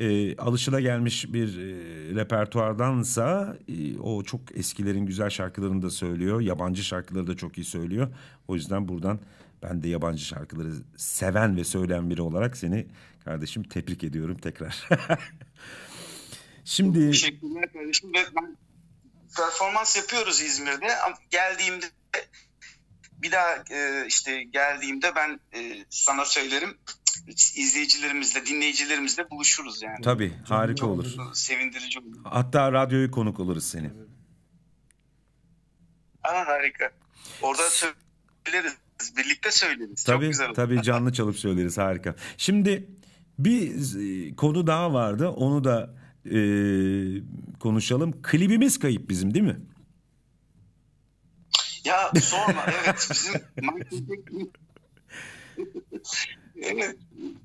e, 0.00 0.36
alışılagelmiş 0.36 1.32
bir 1.32 1.58
e, 1.58 1.74
repertuardansa 2.14 3.56
e, 3.68 3.98
o 3.98 4.22
çok 4.22 4.40
eskilerin 4.58 5.06
güzel 5.06 5.30
şarkılarını 5.30 5.82
da 5.82 5.90
söylüyor. 5.90 6.40
Yabancı 6.40 6.84
şarkıları 6.84 7.26
da 7.26 7.36
çok 7.36 7.58
iyi 7.58 7.64
söylüyor. 7.64 8.08
O 8.48 8.54
yüzden 8.54 8.88
buradan 8.88 9.20
ben 9.62 9.82
de 9.82 9.88
yabancı 9.88 10.24
şarkıları 10.24 10.72
seven 10.96 11.56
ve 11.56 11.64
söyleyen 11.64 12.10
biri 12.10 12.22
olarak 12.22 12.56
seni 12.56 12.86
kardeşim 13.24 13.62
tebrik 13.62 14.04
ediyorum 14.04 14.36
tekrar. 14.42 14.88
Şimdi 16.70 17.10
Teşekkürler 17.10 17.72
kardeşim. 17.72 18.14
Ve 18.14 18.18
ben 18.36 18.56
performans 19.36 19.96
yapıyoruz 19.96 20.40
İzmir'de. 20.40 20.96
Ama 21.06 21.16
Geldiğimde 21.30 21.86
bir 23.22 23.32
daha 23.32 23.54
e, 23.70 24.06
işte 24.06 24.42
geldiğimde 24.42 25.12
ben 25.16 25.40
e, 25.54 25.84
sana 25.90 26.24
söylerim. 26.24 26.76
izleyicilerimizle, 27.56 28.46
dinleyicilerimizle 28.46 29.30
buluşuruz 29.30 29.82
yani. 29.82 30.02
tabii 30.02 30.32
harika 30.48 30.86
olur. 30.86 31.06
Sevindirici 31.34 31.98
olur. 31.98 32.16
Hatta 32.24 32.72
radyoyu 32.72 33.10
konuk 33.10 33.40
oluruz 33.40 33.64
seni. 33.64 33.90
Aa, 36.22 36.46
harika. 36.46 36.92
Orada 37.42 37.62
söyleriz. 37.70 38.76
Birlikte 39.16 39.50
söyleriz. 39.50 40.04
Çok 40.04 40.06
Tabii 40.16 40.28
güzel 40.28 40.46
olur. 40.46 40.54
tabii 40.54 40.82
canlı 40.82 41.12
çalıp 41.12 41.38
söyleriz 41.38 41.78
harika. 41.78 42.14
Şimdi 42.36 42.88
bir 43.38 44.36
konu 44.36 44.66
daha 44.66 44.92
vardı 44.92 45.28
onu 45.28 45.64
da 45.64 45.99
e, 46.26 46.38
konuşalım. 47.60 48.22
Klibimiz 48.22 48.78
kayıp 48.78 49.08
bizim 49.10 49.34
değil 49.34 49.44
mi? 49.44 49.60
Ya 51.84 52.12
sorma 52.20 52.64
evet 52.84 53.08
bizim 53.10 53.34
evet. 56.62 56.96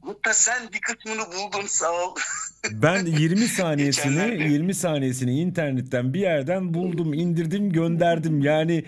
Hatta 0.02 0.34
sen 0.34 0.70
bir 0.74 0.82
kısmını 0.82 1.26
buldun 1.28 1.68
sağ 1.68 1.92
ol. 1.92 2.16
Ben 2.72 3.06
20 3.06 3.38
saniyesini 3.48 4.14
Geçenlerde. 4.14 4.44
20 4.54 4.74
saniyesini 4.74 5.40
internetten 5.40 6.14
bir 6.14 6.20
yerden 6.20 6.74
buldum, 6.74 7.14
indirdim, 7.14 7.70
gönderdim. 7.70 8.42
Yani 8.42 8.86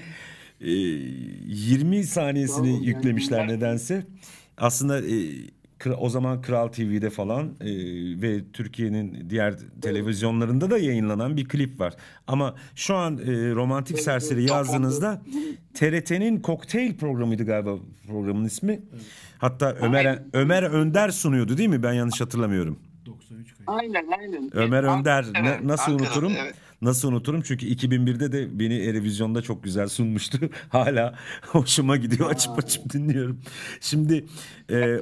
e, 0.61 0.71
20 0.71 2.03
saniyesini 2.03 2.67
Tamam, 2.67 2.83
yüklemişler 2.83 3.47
nedense. 3.47 4.05
Aslında 4.57 4.99
e, 4.99 5.15
o 5.97 6.09
zaman 6.09 6.41
Kral 6.41 6.67
TV'de 6.67 7.09
falan 7.09 7.45
e, 7.61 7.67
ve 8.21 8.51
Türkiye'nin 8.53 9.29
diğer 9.29 9.53
televizyonlarında 9.81 10.71
da 10.71 10.77
yayınlanan 10.77 11.37
bir 11.37 11.47
klip 11.47 11.79
var. 11.79 11.93
Ama 12.27 12.55
şu 12.75 12.95
an 12.95 13.17
e, 13.17 13.21
Romantik 13.55 13.99
Serseri 13.99 14.49
yazdığınızda 14.49 15.21
TRT'nin 15.73 16.39
kokteyl 16.41 16.97
programıydı 16.97 17.45
galiba 17.45 17.75
programın 18.07 18.45
ismi. 18.45 18.79
Hatta 19.37 19.73
Ömer 19.81 20.19
Ömer 20.33 20.63
Önder 20.63 21.09
sunuyordu 21.09 21.57
değil 21.57 21.69
mi? 21.69 21.83
Ben 21.83 21.93
yanlış 21.93 22.21
hatırlamıyorum. 22.21 22.79
93 23.05 23.53
kayıt. 23.53 23.69
aynen 23.69 24.07
aynen. 24.19 24.49
Ömer 24.53 24.83
Evet, 24.83 24.91
Önder 24.99 25.23
Ankara, 25.23 25.41
ne- 25.43 25.67
nasıl 25.67 25.91
Ankara'da, 25.91 26.09
unuturum? 26.09 26.33
evet. 26.41 26.55
Nasıl 26.81 27.11
unuturum? 27.11 27.41
Çünkü 27.41 27.65
2001'de 27.67 28.31
de 28.31 28.59
beni 28.59 28.77
Erevizyon'da 28.77 29.41
çok 29.41 29.63
güzel 29.63 29.87
sunmuştu. 29.87 30.37
Hala 30.69 31.15
hoşuma 31.47 31.97
gidiyor. 31.97 32.29
Açıp 32.29 32.57
açıp 32.57 32.93
dinliyorum. 32.93 33.39
Şimdi 33.81 34.25
e, 34.71 34.97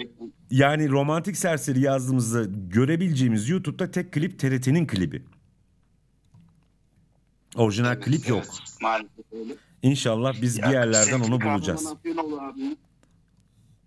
Yani 0.51 0.89
romantik 0.89 1.37
serseri 1.37 1.81
yazdığımızda 1.81 2.43
görebileceğimiz 2.67 3.49
YouTube'da 3.49 3.91
tek 3.91 4.11
klip 4.11 4.39
TRT'nin 4.39 4.87
klibi. 4.87 5.23
Orijinal 7.55 8.01
klip 8.01 8.27
yok. 8.29 8.43
Evet, 8.45 8.61
maalesef 8.81 9.33
öyle. 9.33 9.53
İnşallah 9.81 10.41
biz 10.41 10.61
bir 10.61 10.67
yerlerden 10.67 11.19
onu 11.19 11.25
Sevgili 11.25 11.43
bulacağız. 11.45 11.85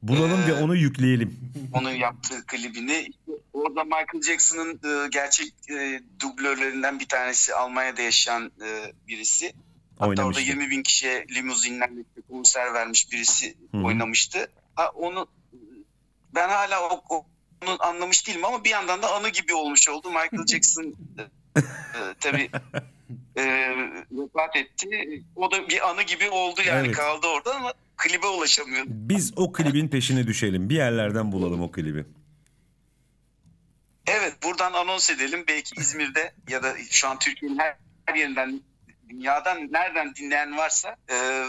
Bulalım 0.02 0.46
ve 0.46 0.50
Ee, 0.52 0.62
onu 0.62 0.76
yükleyelim. 0.76 1.36
onun 1.72 1.90
yaptığı 1.90 2.46
klibini. 2.46 3.10
Orada 3.52 3.84
Michael 3.84 4.22
Jackson'ın 4.26 4.80
e, 5.04 5.08
gerçek 5.08 5.52
e, 5.70 6.00
dublörlerinden 6.20 7.00
bir 7.00 7.08
tanesi 7.08 7.54
Almanya'da 7.54 8.02
yaşayan 8.02 8.52
e, 8.64 8.92
birisi. 9.08 9.52
Hatta 9.98 10.06
orada 10.08 10.20
Oynamıştı. 10.22 10.42
20 10.42 10.70
bin 10.70 10.82
kişiye 10.82 11.26
limuzinlerle 11.34 12.04
konser 12.30 12.74
vermiş 12.74 13.12
birisi 13.12 13.54
Hı 13.70 13.78
hı. 13.78 13.82
oynamıştı. 13.82 14.50
Ha, 14.74 14.88
onu 14.94 15.26
ben 16.34 16.48
hala 16.48 16.82
o, 16.88 17.02
o- 17.08 17.26
onu 17.66 17.76
anlamış 17.80 18.26
değilim 18.28 18.44
ama 18.44 18.64
bir 18.64 18.70
yandan 18.70 19.02
da 19.02 19.14
anı 19.14 19.28
gibi 19.28 19.54
olmuş 19.54 19.88
oldu. 19.88 20.08
Michael 20.10 20.46
Jackson 20.46 20.94
e, 21.18 21.22
tabii 22.20 22.50
e, 23.36 23.42
vefat 24.10 24.56
etti. 24.56 25.22
O 25.36 25.50
da 25.50 25.68
bir 25.68 25.88
anı 25.90 26.02
gibi 26.02 26.30
oldu 26.30 26.60
yani 26.66 26.86
Evet. 26.86 26.96
kaldı 26.96 27.26
orada 27.26 27.54
ama 27.54 27.72
klibe 27.96 28.26
ulaşamıyordu. 28.26 28.88
Biz 28.92 29.32
o 29.36 29.52
klibin 29.52 29.88
peşine 29.88 30.26
düşelim. 30.26 30.68
Bir 30.68 30.74
yerlerden 30.74 31.32
bulalım 31.32 31.62
o 31.62 31.70
klibi. 31.72 32.04
Evet 34.06 34.34
buradan 34.42 34.72
anons 34.72 35.10
edelim. 35.10 35.44
Belki 35.48 35.74
İzmir'de 35.80 36.32
ya 36.48 36.62
da 36.62 36.74
şu 36.90 37.08
an 37.08 37.18
Türkiye'nin 37.18 37.58
her, 37.58 37.76
her 38.06 38.14
yerinden 38.14 38.60
dünyadan 39.08 39.72
nereden 39.72 40.14
dinleyen 40.14 40.56
varsa 40.56 40.96
e, 41.10 41.44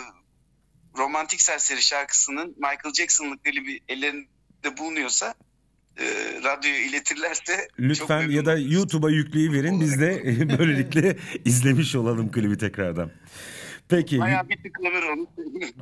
Romantik 0.97 1.41
Serseri 1.41 1.82
şarkısının 1.82 2.55
Michael 2.57 2.93
Jackson'lık 2.93 3.43
klibi 3.43 3.80
ellerinde 3.88 4.27
bulunuyorsa 4.78 5.34
e, 5.99 6.05
radyoya 6.43 6.78
iletirlerse 6.78 7.68
Lütfen 7.80 8.30
ya 8.30 8.45
da. 8.45 8.57
YouTube'a 8.57 9.10
yükleyiverin. 9.10 9.82
Biz 9.82 10.01
de 10.01 10.24
böylelikle 10.60 11.18
izlemiş 11.45 11.95
olalım 11.95 12.32
klibi 12.32 12.57
tekrardan. 12.57 13.12
Peki. 13.89 14.20
Bayağı 14.20 14.49
bir 14.49 14.64
tıklanır 14.64 15.03
onu. 15.03 15.28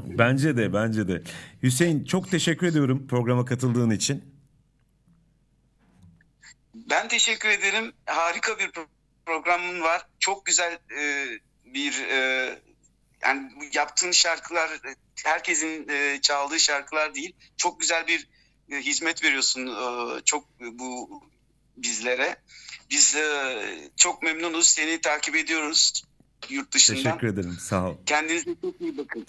Bence 0.18 0.58
de 0.58 0.74
bence 0.74 1.08
de. 1.08 1.22
Hüseyin 1.64 2.06
çok 2.06 2.32
teşekkür 2.32 2.68
ediyorum 2.68 3.08
programa 3.08 3.46
katıldığın 3.46 3.90
için. 3.90 4.24
Ben 6.74 7.08
teşekkür 7.08 7.50
ederim. 7.50 7.94
Harika 8.06 8.60
bir 8.60 8.68
pro- 8.68 8.88
programın 9.26 9.82
var. 9.82 10.06
Çok 10.20 10.46
güzel 10.46 10.80
e, 11.00 11.28
bir 11.66 12.06
e, 12.12 12.50
yani 13.24 13.52
yaptığın 13.74 14.12
şarkılar 14.12 14.70
herkesin 15.26 15.88
e, 15.90 16.20
çaldığı 16.22 16.60
şarkılar 16.60 17.16
değil. 17.16 17.36
Çok 17.58 17.80
güzel 17.80 18.08
bir 18.08 18.28
hizmet 18.72 19.24
veriyorsun 19.24 19.68
e, 19.68 20.22
çok 20.26 20.46
bu 20.60 21.22
bizlere. 21.78 22.36
Biz 22.90 23.16
e, 23.16 23.58
çok 23.96 24.24
memnunuz. 24.24 24.68
Seni 24.68 25.02
takip 25.02 25.36
ediyoruz 25.36 26.04
yurt 26.50 26.72
dışından. 26.72 27.04
Teşekkür 27.04 27.28
ederim. 27.28 27.58
Sağ 27.60 27.90
ol. 27.90 27.96
Kendinize 28.06 28.56
çok 28.62 28.82
iyi 28.82 28.98
bakın. 28.98 29.26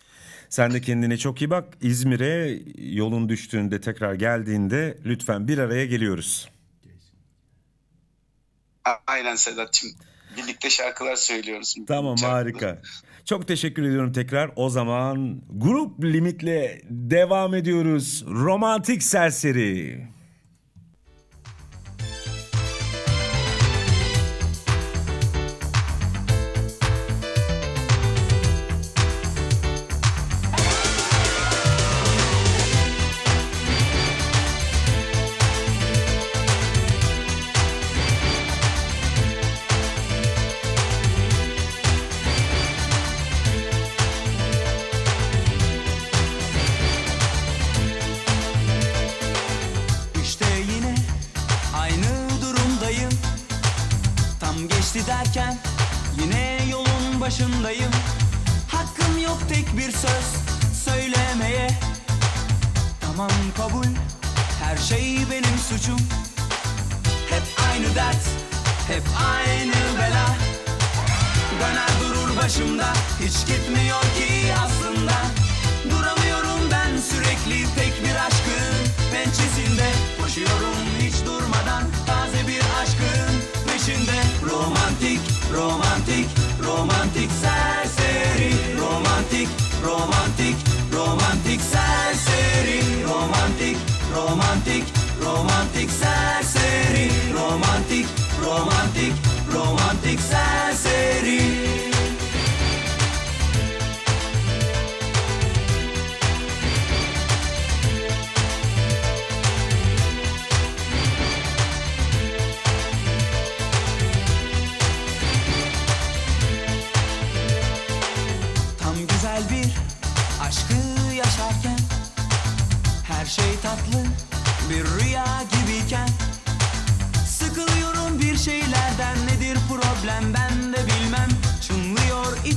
Sen 0.48 0.74
de 0.74 0.80
kendine 0.80 1.18
çok 1.18 1.42
iyi 1.42 1.50
bak. 1.50 1.74
İzmir'e 1.80 2.62
yolun 2.78 3.28
düştüğünde 3.28 3.80
tekrar 3.80 4.14
geldiğinde 4.14 4.98
lütfen 5.04 5.48
bir 5.48 5.58
araya 5.58 5.86
geliyoruz. 5.86 6.48
Aynen 9.06 9.36
Sedat'cığım. 9.36 9.90
Birlikte 10.36 10.70
şarkılar 10.70 11.16
söylüyoruz. 11.16 11.76
Tamam 11.86 12.16
harika. 12.16 12.82
Çok 13.28 13.48
teşekkür 13.48 13.82
ediyorum 13.82 14.12
tekrar. 14.12 14.50
O 14.56 14.70
zaman 14.70 15.42
grup 15.50 16.04
limitle 16.04 16.80
devam 16.90 17.54
ediyoruz. 17.54 18.24
Romantik 18.28 19.02
serseri. 19.02 20.06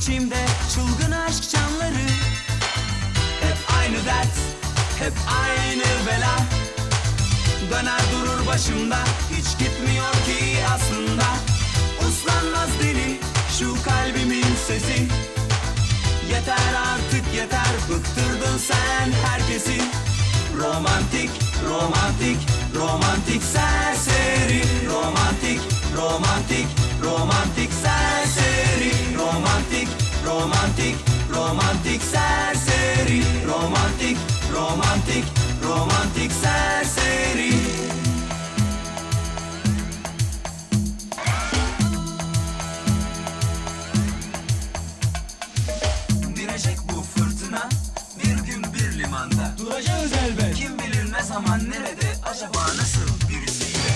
İçimde 0.01 0.45
çılgın 0.73 1.11
aşk 1.11 1.49
çanları 1.49 2.07
Hep 3.41 3.57
aynı 3.79 4.05
dert, 4.05 4.35
hep 4.99 5.13
aynı 5.45 5.83
bela. 6.07 6.35
Döner 7.71 8.01
durur 8.11 8.47
başımda 8.47 8.97
hiç 9.31 9.59
gitmiyor 9.59 10.11
ki 10.11 10.57
aslında. 10.73 11.25
Uslanmaz 12.07 12.69
deli 12.83 13.19
şu 13.59 13.83
kalbimin 13.83 14.55
sesi. 14.67 15.07
Yeter 16.31 16.73
artık 16.93 17.33
yeter 17.35 17.73
bıktırdın 17.89 18.57
sen 18.57 19.11
herkesi. 19.25 19.81
Romantik, 20.57 21.29
romantik, 21.69 22.37
romantik 22.75 23.43
serseri. 23.43 24.63
Romantik, 24.89 25.59
romantik, 25.97 26.67
romantik 27.03 27.71
serseri 27.83 28.91
Romantik, 29.17 29.87
romantik, 30.25 30.95
romantik 31.33 32.01
serseri 32.01 32.81
Romantik, 33.47 34.17
romantik, 34.53 35.25
romantik 35.63 36.31
serseri. 36.31 37.53
Direcek 46.35 46.77
bu 46.89 47.01
fırtına 47.01 47.69
bir 48.23 48.45
gün 48.45 48.63
bir 48.73 48.99
limanda. 48.99 49.55
Duracağız 49.57 50.11
elbet. 50.13 50.55
Kim 50.55 50.79
bilir 50.79 51.13
ne 51.13 51.23
zaman 51.23 51.59
nerede 51.59 52.15
acaba 52.23 52.65
nasıl 52.77 53.29
birisiyle? 53.29 53.93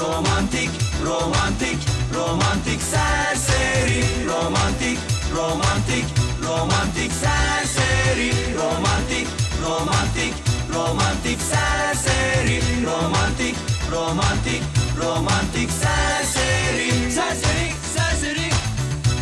Romantik, 0.00 0.70
romantik, 1.04 1.78
romantik 2.12 2.80
serseri. 2.80 4.00
Romantik, 4.26 4.98
romantik, 5.36 6.04
romantik 6.42 7.12
serseri. 7.12 8.30
Romantik, 8.56 9.26
romantik, 9.62 10.34
romantik 10.72 11.38
serseri. 11.40 12.58
Romantik, 12.84 14.62
romantik 15.00 15.70
serseri. 15.70 16.90
Serseri, 17.10 17.66
serseri. 17.94 18.48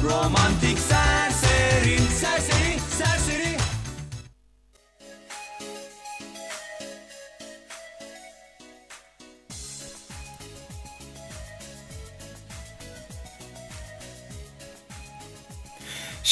Romantik 0.03 0.79
Serseri, 0.79 1.97
serseri 2.21 2.62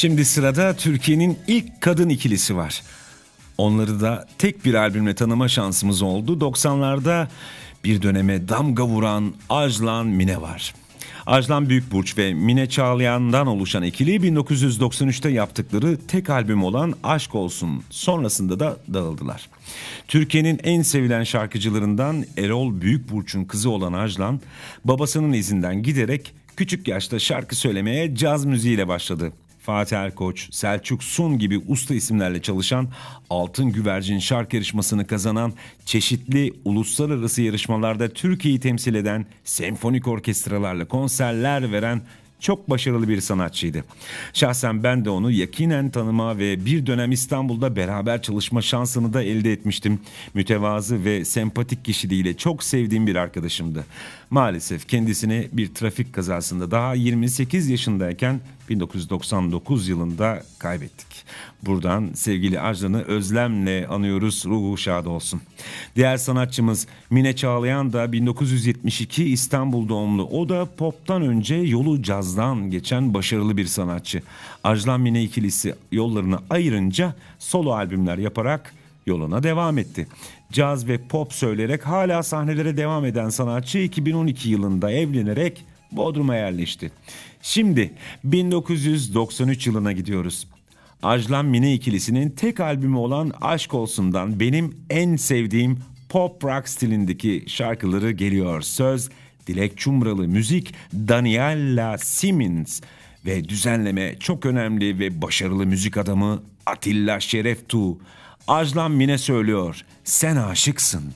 Şimdi 0.01 0.25
sırada 0.25 0.75
Türkiye'nin 0.75 1.39
ilk 1.47 1.81
kadın 1.81 2.09
ikilisi 2.09 2.55
var. 2.55 2.81
Onları 3.57 4.01
da 4.01 4.27
tek 4.37 4.65
bir 4.65 4.73
albümle 4.73 5.15
tanıma 5.15 5.47
şansımız 5.47 6.01
oldu. 6.01 6.37
90'larda 6.39 7.27
bir 7.83 8.01
döneme 8.01 8.47
damga 8.49 8.85
vuran 8.85 9.33
Ajlan 9.49 10.07
Mine 10.07 10.41
var. 10.41 10.73
Ajlan 11.25 11.69
Büyükburç 11.69 12.17
ve 12.17 12.33
Mine 12.33 12.69
Çağlayan'dan 12.69 13.47
oluşan 13.47 13.83
ikili 13.83 14.15
1993'te 14.15 15.29
yaptıkları 15.29 15.97
tek 16.07 16.29
albüm 16.29 16.63
olan 16.63 16.93
Aşk 17.03 17.35
Olsun 17.35 17.83
sonrasında 17.89 18.59
da 18.59 18.77
dağıldılar. 18.93 19.49
Türkiye'nin 20.07 20.59
en 20.63 20.81
sevilen 20.81 21.23
şarkıcılarından 21.23 22.25
Erol 22.37 22.81
Büyükburç'un 22.81 23.45
kızı 23.45 23.69
olan 23.69 23.93
Ajlan 23.93 24.41
babasının 24.85 25.33
izinden 25.33 25.83
giderek 25.83 26.33
küçük 26.55 26.87
yaşta 26.87 27.19
şarkı 27.19 27.55
söylemeye 27.55 28.15
caz 28.15 28.45
müziğiyle 28.45 28.87
başladı. 28.87 29.33
Fatih 29.61 29.97
Erkoç, 29.97 30.53
Selçuk 30.53 31.03
Sun 31.03 31.39
gibi 31.39 31.61
usta 31.67 31.93
isimlerle 31.93 32.41
çalışan 32.41 32.89
Altın 33.29 33.71
Güvercin 33.71 34.19
şarkı 34.19 34.55
yarışmasını 34.55 35.07
kazanan 35.07 35.53
çeşitli 35.85 36.53
uluslararası 36.65 37.41
yarışmalarda 37.41 38.09
Türkiye'yi 38.09 38.59
temsil 38.59 38.95
eden 38.95 39.25
senfonik 39.43 40.07
orkestralarla 40.07 40.85
konserler 40.85 41.71
veren 41.71 42.01
çok 42.41 42.69
başarılı 42.69 43.07
bir 43.07 43.21
sanatçıydı. 43.21 43.83
Şahsen 44.33 44.83
ben 44.83 45.05
de 45.05 45.09
onu 45.09 45.31
yakinen 45.31 45.89
tanıma 45.89 46.37
ve 46.37 46.65
bir 46.65 46.85
dönem 46.85 47.11
İstanbul'da 47.11 47.75
beraber 47.75 48.21
çalışma 48.21 48.61
şansını 48.61 49.13
da 49.13 49.23
elde 49.23 49.53
etmiştim. 49.53 49.99
Mütevazı 50.33 51.05
ve 51.05 51.25
sempatik 51.25 51.85
kişiliğiyle 51.85 52.37
çok 52.37 52.63
sevdiğim 52.63 53.07
bir 53.07 53.15
arkadaşımdı. 53.15 53.85
Maalesef 54.29 54.87
kendisini 54.87 55.49
bir 55.51 55.73
trafik 55.73 56.13
kazasında 56.13 56.71
daha 56.71 56.93
28 56.93 57.69
yaşındayken 57.69 58.39
1999 58.71 59.87
yılında 59.87 60.43
kaybettik. 60.59 61.07
Buradan 61.63 62.09
sevgili 62.13 62.59
Ajlan'ı 62.61 63.01
özlemle 63.01 63.87
anıyoruz. 63.87 64.45
Ruhu 64.45 64.77
şad 64.77 65.05
olsun. 65.05 65.41
Diğer 65.95 66.17
sanatçımız 66.17 66.87
Mine 67.09 67.35
Çağlayan 67.35 67.93
da 67.93 68.11
1972 68.11 69.23
İstanbul 69.25 69.89
doğumlu. 69.89 70.23
O 70.23 70.49
da 70.49 70.67
poptan 70.77 71.21
önce 71.21 71.55
yolu 71.55 72.03
cazdan 72.03 72.71
geçen 72.71 73.13
başarılı 73.13 73.57
bir 73.57 73.65
sanatçı. 73.65 74.21
Ajlan 74.63 75.01
Mine 75.01 75.23
ikilisi 75.23 75.75
yollarını 75.91 76.39
ayırınca 76.49 77.15
solo 77.39 77.71
albümler 77.71 78.17
yaparak 78.17 78.73
yoluna 79.05 79.43
devam 79.43 79.77
etti. 79.77 80.07
Caz 80.51 80.87
ve 80.87 80.97
pop 80.97 81.33
söyleyerek 81.33 81.87
hala 81.87 82.23
sahnelere 82.23 82.77
devam 82.77 83.05
eden 83.05 83.29
sanatçı 83.29 83.77
2012 83.77 84.49
yılında 84.49 84.91
evlenerek 84.91 85.65
Bodrum'a 85.91 86.35
yerleşti. 86.35 86.91
Şimdi 87.41 87.93
1993 88.23 89.67
yılına 89.67 89.91
gidiyoruz. 89.91 90.47
Ajlan 91.03 91.45
Mine 91.45 91.73
ikilisinin 91.73 92.29
tek 92.29 92.59
albümü 92.59 92.97
olan 92.97 93.31
Aşk 93.41 93.73
Olsun'dan 93.73 94.39
benim 94.39 94.77
en 94.89 95.15
sevdiğim 95.15 95.79
pop 96.09 96.43
rock 96.43 96.69
stilindeki 96.69 97.43
şarkıları 97.47 98.11
geliyor. 98.11 98.61
Söz 98.61 99.09
Dilek 99.47 99.77
Çumralı, 99.77 100.27
müzik 100.27 100.73
Daniela 100.93 101.97
Simmons 101.97 102.81
ve 103.25 103.49
düzenleme 103.49 104.15
çok 104.19 104.45
önemli 104.45 104.99
ve 104.99 105.21
başarılı 105.21 105.65
müzik 105.65 105.97
adamı 105.97 106.43
Atilla 106.65 107.19
Şereftu. 107.19 107.97
Ajlan 108.47 108.91
Mine 108.91 109.17
söylüyor, 109.17 109.81
sen 110.03 110.35
aşıksın. 110.35 111.13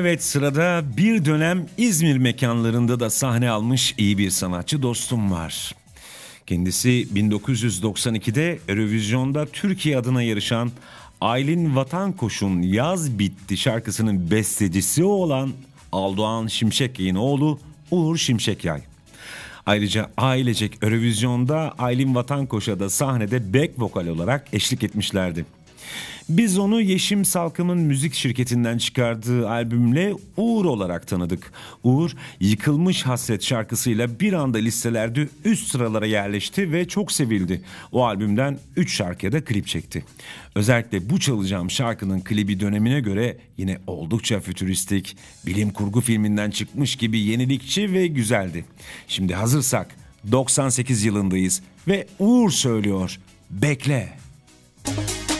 Evet 0.00 0.22
sırada 0.22 0.82
bir 0.96 1.24
dönem 1.24 1.66
İzmir 1.78 2.16
mekanlarında 2.16 3.00
da 3.00 3.10
sahne 3.10 3.50
almış 3.50 3.94
iyi 3.98 4.18
bir 4.18 4.30
sanatçı 4.30 4.82
dostum 4.82 5.32
var. 5.32 5.74
Kendisi 6.46 7.08
1992'de 7.14 8.58
Eurovision'da 8.68 9.46
Türkiye 9.46 9.98
adına 9.98 10.22
yarışan 10.22 10.70
Aylin 11.20 11.76
Vatankoş'un 11.76 12.62
Yaz 12.62 13.18
Bitti 13.18 13.56
şarkısının 13.56 14.30
bestecisi 14.30 15.04
olan 15.04 15.50
Aldoğan 15.92 16.46
Şimşekyay'ın 16.46 17.14
oğlu 17.14 17.58
Uğur 17.90 18.16
Şimşekyay. 18.16 18.80
Ayrıca 19.66 20.10
ailecek 20.16 20.82
Eurovision'da 20.82 21.74
Aylin 21.78 22.14
Vatankoş'a 22.14 22.80
da 22.80 22.90
sahnede 22.90 23.54
back 23.54 23.70
vokal 23.78 24.06
olarak 24.06 24.46
eşlik 24.52 24.84
etmişlerdi. 24.84 25.44
Biz 26.28 26.58
onu 26.58 26.80
Yeşim 26.80 27.24
Salkım'ın 27.24 27.78
müzik 27.78 28.14
şirketinden 28.14 28.78
çıkardığı 28.78 29.48
albümle 29.48 30.14
Uğur 30.36 30.64
olarak 30.64 31.06
tanıdık. 31.06 31.52
Uğur, 31.84 32.10
Yıkılmış 32.40 33.02
Hasret 33.02 33.42
şarkısıyla 33.42 34.20
bir 34.20 34.32
anda 34.32 34.58
listelerde 34.58 35.28
üst 35.44 35.68
sıralara 35.68 36.06
yerleşti 36.06 36.72
ve 36.72 36.88
çok 36.88 37.12
sevildi. 37.12 37.62
O 37.92 38.04
albümden 38.06 38.58
3 38.76 38.96
şarkıya 38.96 39.32
da 39.32 39.44
klip 39.44 39.66
çekti. 39.66 40.04
Özellikle 40.54 41.10
bu 41.10 41.20
çalacağım 41.20 41.70
şarkının 41.70 42.20
klibi 42.20 42.60
dönemine 42.60 43.00
göre 43.00 43.36
yine 43.58 43.78
oldukça 43.86 44.40
fütüristik, 44.40 45.16
bilim 45.46 45.70
kurgu 45.70 46.00
filminden 46.00 46.50
çıkmış 46.50 46.96
gibi 46.96 47.18
yenilikçi 47.18 47.92
ve 47.92 48.06
güzeldi. 48.06 48.64
Şimdi 49.08 49.34
hazırsak 49.34 49.96
98 50.32 51.04
yılındayız 51.04 51.62
ve 51.88 52.06
Uğur 52.18 52.50
söylüyor. 52.50 53.18
Bekle. 53.50 54.12
Sen 54.84 55.39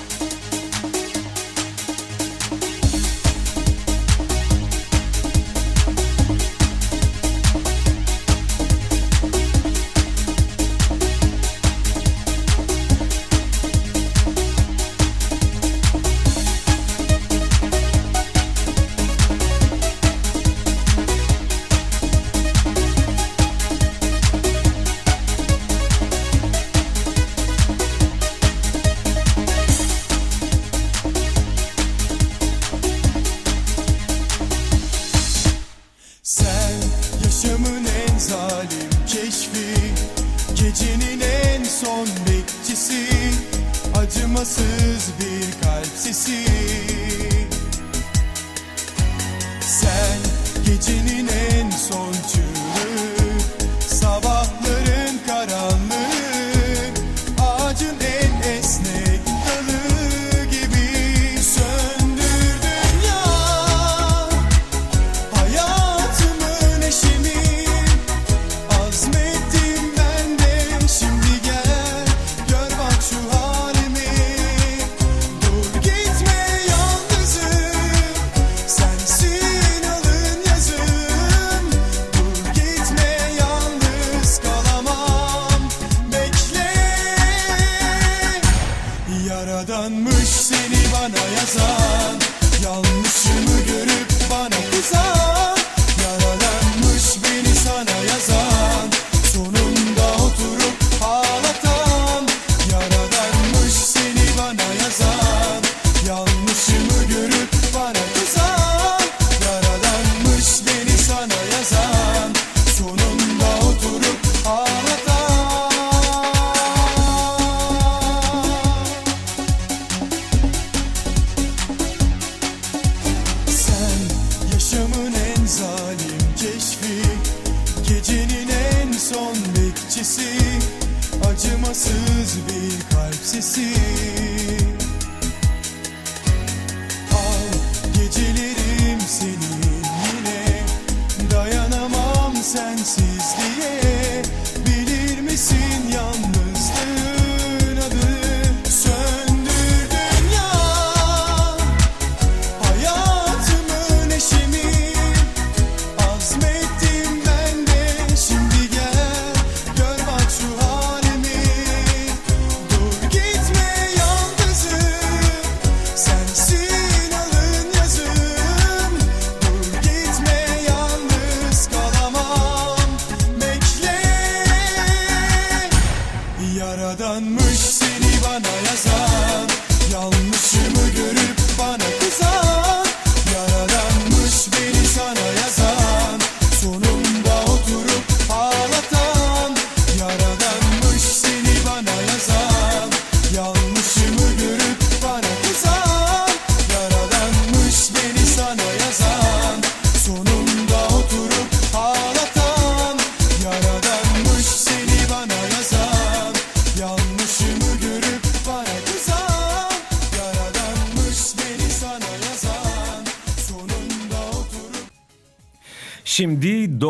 Sen 49.61 50.19
gecenin 50.67 51.29
en 51.29 51.71
son 51.71 52.13
çığlığı 52.13 52.50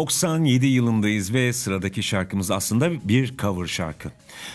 97 0.01 0.67
yılındayız 0.67 1.35
ve 1.35 1.53
sıradaki 1.53 2.03
şarkımız 2.03 2.51
aslında 2.51 3.09
bir 3.09 3.37
cover 3.37 3.67
şarkı. 3.67 4.11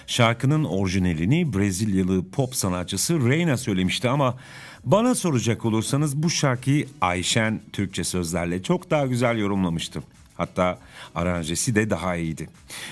Şarkının 0.07 0.63
orijinalini 0.63 1.53
Brezilyalı 1.53 2.29
pop 2.29 2.55
sanatçısı 2.55 3.29
Reyna 3.29 3.57
söylemişti 3.57 4.09
ama 4.09 4.37
bana 4.83 5.15
soracak 5.15 5.65
olursanız 5.65 6.23
bu 6.23 6.29
şarkıyı 6.29 6.87
Ayşen 7.01 7.61
Türkçe 7.73 8.03
sözlerle 8.03 8.63
çok 8.63 8.91
daha 8.91 9.05
güzel 9.05 9.37
yorumlamıştı. 9.37 10.03
Hatta 10.37 10.79
aranjesi 11.15 11.75
de 11.75 11.89
daha 11.89 12.15
iyiydi. 12.15 12.49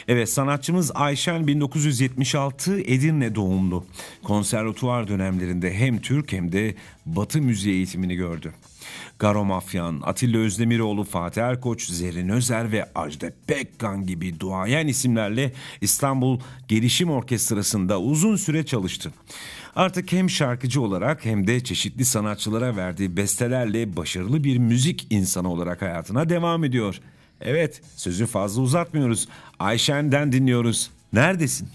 Evet 0.08 0.30
sanatçımız 0.30 0.92
Ayşen 0.96 1.48
1976 1.48 2.80
Edirne 2.80 3.36
doğumlu. 3.36 3.86
Konservatuvar 4.24 5.08
dönemlerinde 5.08 5.74
hem 5.74 6.02
Türk 6.02 6.32
hem 6.32 6.52
de 6.52 6.76
Batı 7.06 7.42
müziği 7.42 7.76
eğitimini 7.76 8.16
gördü. 8.16 8.54
Garo 9.24 9.46
Mafyan, 9.46 10.02
Atilla 10.04 10.38
Özdemiroğlu, 10.38 11.04
Fatih 11.04 11.42
Erkoç, 11.42 11.86
Zerrin 11.90 12.30
Özer 12.30 12.72
ve 12.72 12.90
Ajde 12.96 13.34
Pekkan 13.48 14.06
gibi 14.06 14.40
duayen 14.40 14.88
isimlerle 14.88 15.54
İstanbul 15.82 16.40
Gelişim 16.68 17.12
Orkestrası'nda 17.12 18.02
uzun 18.02 18.36
süre 18.36 18.66
çalıştı. 18.66 19.12
Artık 19.76 20.12
hem 20.12 20.30
şarkıcı 20.30 20.82
olarak 20.82 21.26
hem 21.26 21.48
de 21.48 21.64
çeşitli 21.64 22.06
sanatçılara 22.06 22.76
verdiği 22.76 23.18
bestelerle 23.18 23.96
başarılı 23.96 24.44
bir 24.44 24.58
müzik 24.58 25.08
insanı 25.10 25.52
olarak 25.52 25.82
hayatına 25.82 26.30
devam 26.30 26.64
ediyor. 26.64 27.00
Evet, 27.42 27.82
sözü 27.96 28.26
fazla 28.26 28.62
uzatmıyoruz. 28.62 29.28
Ayşen'den 29.60 30.32
dinliyoruz. 30.32 30.90
Neredesin? 31.14 31.70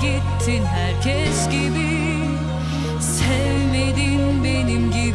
gittin 0.00 0.64
herkes 0.64 1.50
gibi. 1.50 2.18
Sevmedin 3.00 4.44
benim 4.44 4.90
gibi. 4.90 5.07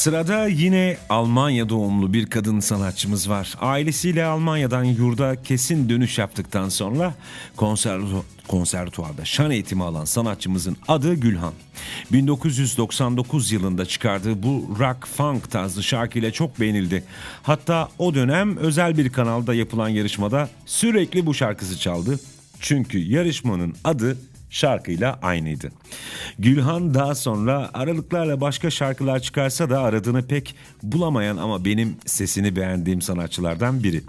Sırada 0.00 0.46
yine 0.46 0.96
Almanya 1.08 1.68
doğumlu 1.68 2.12
bir 2.12 2.26
kadın 2.26 2.60
sanatçımız 2.60 3.30
var. 3.30 3.54
Ailesiyle 3.60 4.24
Almanya'dan 4.24 4.84
yurda 4.84 5.42
kesin 5.42 5.88
dönüş 5.88 6.18
yaptıktan 6.18 6.68
sonra 6.68 7.14
konservatuvarda 7.56 8.26
konservatuvarda 8.48 9.24
şan 9.24 9.50
eğitimi 9.50 9.84
alan 9.84 10.04
sanatçımızın 10.04 10.76
adı 10.88 11.14
Gülhan. 11.14 11.52
1999 12.12 13.52
yılında 13.52 13.86
çıkardığı 13.86 14.42
bu 14.42 14.76
rock 14.78 15.06
funk 15.06 15.50
tarzı 15.50 15.82
şarkıyla 15.82 16.32
çok 16.32 16.60
beğenildi. 16.60 17.04
Hatta 17.42 17.88
o 17.98 18.14
dönem 18.14 18.56
özel 18.56 18.98
bir 18.98 19.08
kanalda 19.08 19.54
yapılan 19.54 19.88
yarışmada 19.88 20.48
sürekli 20.66 21.26
bu 21.26 21.34
şarkısı 21.34 21.78
çaldı. 21.78 22.20
Çünkü 22.60 22.98
yarışmanın 22.98 23.74
adı 23.84 24.18
şarkıyla 24.50 25.18
aynıydı. 25.22 25.72
Gülhan 26.38 26.94
daha 26.94 27.14
sonra 27.14 27.70
aralıklarla 27.74 28.40
başka 28.40 28.70
şarkılar 28.70 29.20
çıkarsa 29.20 29.70
da 29.70 29.80
aradığını 29.80 30.26
pek 30.26 30.54
bulamayan 30.82 31.36
ama 31.36 31.64
benim 31.64 31.96
sesini 32.06 32.56
beğendiğim 32.56 33.02
sanatçılardan 33.02 33.82
biri. 33.82 34.02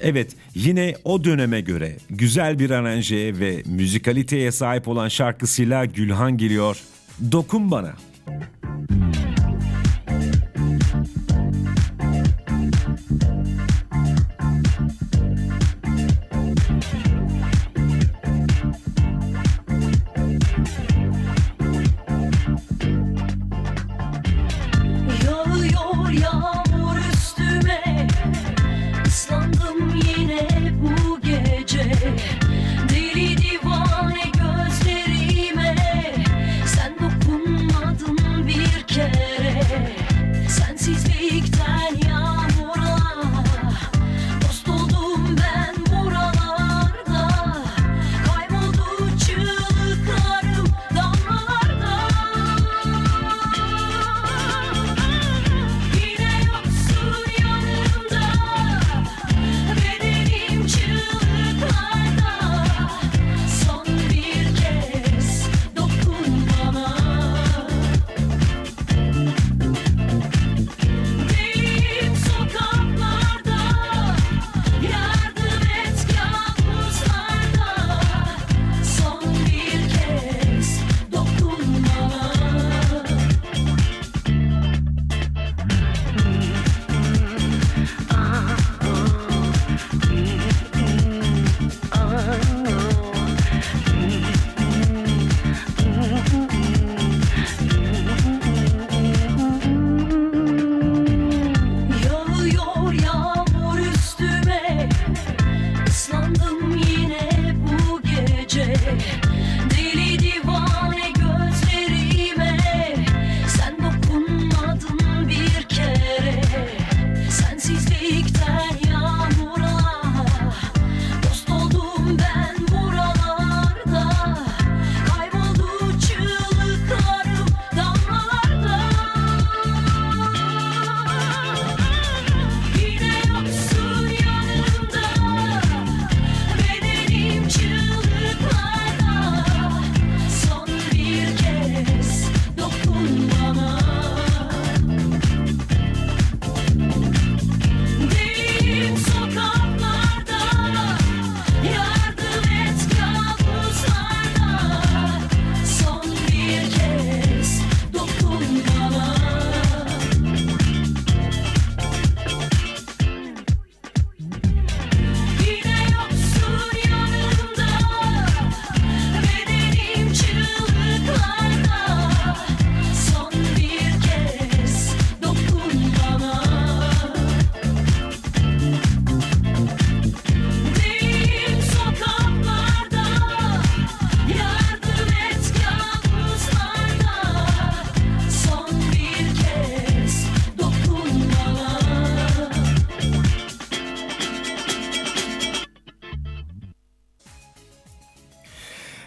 Evet 0.00 0.36
yine 0.54 0.94
o 1.04 1.24
döneme 1.24 1.60
göre 1.60 1.96
güzel 2.10 2.58
bir 2.58 2.70
aranjeye 2.70 3.38
ve 3.38 3.62
müzikaliteye 3.66 4.52
sahip 4.52 4.88
olan 4.88 5.08
şarkısıyla 5.08 5.84
Gülhan 5.84 6.38
geliyor. 6.38 6.80
Dokun 7.32 7.70
bana. 7.70 7.92
Yağıyor 8.28 9.03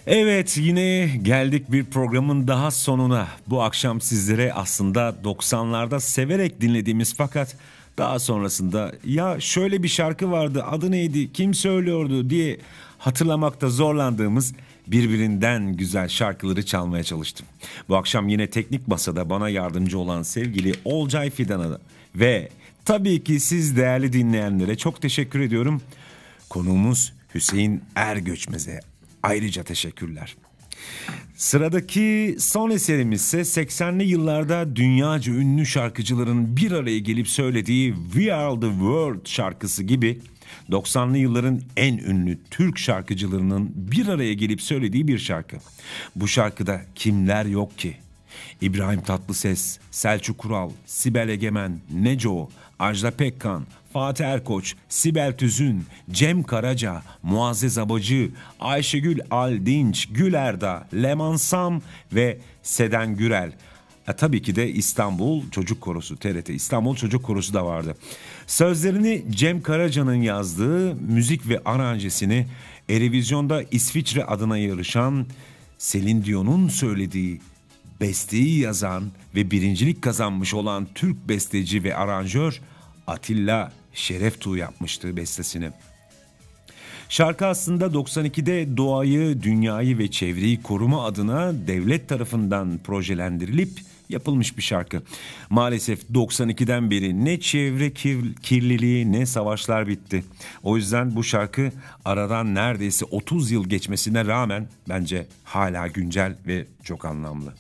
Evet 0.10 0.58
yine 0.58 1.08
geldik 1.22 1.72
bir 1.72 1.84
programın 1.84 2.48
daha 2.48 2.72
sonuna. 2.72 3.28
Bu 3.48 3.62
akşam 3.64 4.02
sizlere 4.02 4.54
aslında 4.54 5.16
90'larda 5.24 6.00
severek 6.00 6.62
dinlediğimiz 6.62 7.16
fakat 7.16 7.56
daha 7.98 8.20
sonrasında 8.20 8.92
ya 9.06 9.40
şöyle 9.40 9.84
bir 9.84 9.88
şarkı 9.88 10.32
vardı 10.32 10.64
adı 10.64 10.92
neydi 10.92 11.34
kim 11.34 11.54
söylüyordu 11.54 12.30
diye 12.30 12.60
hatırlamakta 12.98 13.70
zorlandığımız 13.70 14.54
birbirinden 14.88 15.74
güzel 15.74 16.08
şarkıları 16.08 16.66
çalmaya 16.66 17.04
çalıştım. 17.04 17.46
Bu 17.90 17.96
akşam 17.96 18.30
yine 18.30 18.50
teknik 18.50 18.88
masada 18.88 19.30
bana 19.30 19.50
yardımcı 19.50 20.00
olan 20.00 20.24
sevgili 20.24 20.74
Olcay 20.86 21.30
Fidan'a 21.30 21.80
ve 22.16 22.50
tabii 22.86 23.24
ki 23.24 23.40
siz 23.40 23.78
değerli 23.78 24.14
dinleyenlere 24.14 24.78
çok 24.78 25.02
teşekkür 25.02 25.40
ediyorum. 25.40 25.82
Konuğumuz 26.50 27.14
Hüseyin 27.36 27.84
Ergöçmez'e 27.96 28.97
ayrıca 29.24 29.64
teşekkürler. 29.64 30.36
Sıradaki 31.36 32.36
son 32.40 32.70
eserimiz 32.70 33.22
ise 33.22 33.40
80'li 33.40 34.04
yıllarda 34.04 34.76
dünyaca 34.76 35.34
ünlü 35.34 35.66
şarkıcıların 35.66 36.58
bir 36.58 36.72
araya 36.72 37.00
gelip 37.00 37.28
söylediği 37.28 37.96
We 38.14 38.34
Are 38.34 38.60
The 38.60 38.70
World 38.70 39.28
şarkısı 39.28 39.84
gibi 39.84 40.20
90'lı 40.70 41.18
yılların 41.18 41.62
en 41.78 41.98
ünlü 41.98 42.40
Türk 42.52 42.78
şarkıcılarının 42.78 43.72
bir 43.76 44.08
araya 44.08 44.34
gelip 44.34 44.62
söylediği 44.62 45.08
bir 45.08 45.18
şarkı. 45.18 45.58
Bu 46.16 46.28
şarkıda 46.28 46.82
kimler 46.96 47.46
yok 47.46 47.78
ki? 47.78 47.98
İbrahim 48.62 49.02
Tatlıses, 49.02 49.80
Selçuk 49.92 50.38
Kural, 50.38 50.72
Sibel 50.86 51.30
Egemen, 51.30 51.80
Neco, 51.94 52.50
Ajda 52.80 53.12
Pekkan, 53.12 53.66
Fatih 53.98 54.26
Erkoç, 54.26 54.76
Sibel 54.90 55.38
Tüzün, 55.38 55.86
Cem 56.12 56.44
Karaca, 56.44 57.02
Muazzez 57.24 57.78
Abacı, 57.78 58.30
Ayşegül 58.60 59.20
Aldinç, 59.32 60.10
Gül 60.12 60.34
Erda, 60.34 60.88
Leman 60.94 61.36
Sam 61.36 61.82
ve 62.14 62.38
Seden 62.64 63.16
Gürel. 63.16 63.52
Ha, 64.06 64.16
tabii 64.16 64.42
ki 64.42 64.56
de 64.56 64.72
İstanbul 64.72 65.50
Çocuk 65.52 65.82
Korosu, 65.82 66.18
TRT 66.18 66.50
İstanbul 66.50 66.96
Çocuk 66.96 67.24
Korosu 67.24 67.54
da 67.54 67.66
vardı. 67.66 67.96
Sözlerini 68.48 69.26
Cem 69.30 69.62
Karaca'nın 69.62 70.22
yazdığı 70.22 70.96
müzik 70.96 71.50
ve 71.50 71.62
aranjesini 71.66 72.48
Erevizyon'da 72.90 73.64
İsviçre 73.72 74.24
adına 74.24 74.58
yarışan 74.58 75.26
Selin 75.78 76.26
Dion'un 76.26 76.68
söylediği 76.68 77.42
besteyi 78.02 78.60
yazan 78.60 79.04
ve 79.36 79.52
birincilik 79.52 80.02
kazanmış 80.02 80.54
olan 80.54 80.88
Türk 80.96 81.30
besteci 81.30 81.84
ve 81.84 81.96
aranjör 81.96 82.62
Atilla 83.08 83.72
Şereftuğ 83.98 84.58
yapmıştı 84.58 85.18
bestesini. 85.18 85.70
Şarkı 87.10 87.46
aslında 87.46 87.86
92'de 87.86 88.78
doğayı, 88.78 89.44
dünyayı 89.44 89.98
ve 89.98 90.12
çevreyi 90.12 90.62
koruma 90.62 91.06
adına 91.06 91.68
devlet 91.68 92.10
tarafından 92.10 92.80
projelendirilip 92.84 93.80
yapılmış 94.10 94.58
bir 94.58 94.62
şarkı. 94.62 95.02
Maalesef 95.50 96.04
92'den 96.10 96.92
beri 96.92 97.26
ne 97.26 97.40
çevre 97.40 97.88
kir- 97.88 98.36
kirliliği 98.36 99.12
ne 99.12 99.26
savaşlar 99.26 99.88
bitti. 99.88 100.24
O 100.64 100.78
yüzden 100.78 101.16
bu 101.16 101.24
şarkı 101.24 101.72
aradan 102.06 102.56
neredeyse 102.56 103.06
30 103.06 103.52
yıl 103.52 103.70
geçmesine 103.70 104.26
rağmen 104.26 104.68
bence 104.90 105.28
hala 105.44 105.88
güncel 105.88 106.36
ve 106.48 106.66
çok 106.84 107.06
anlamlı. 107.06 107.54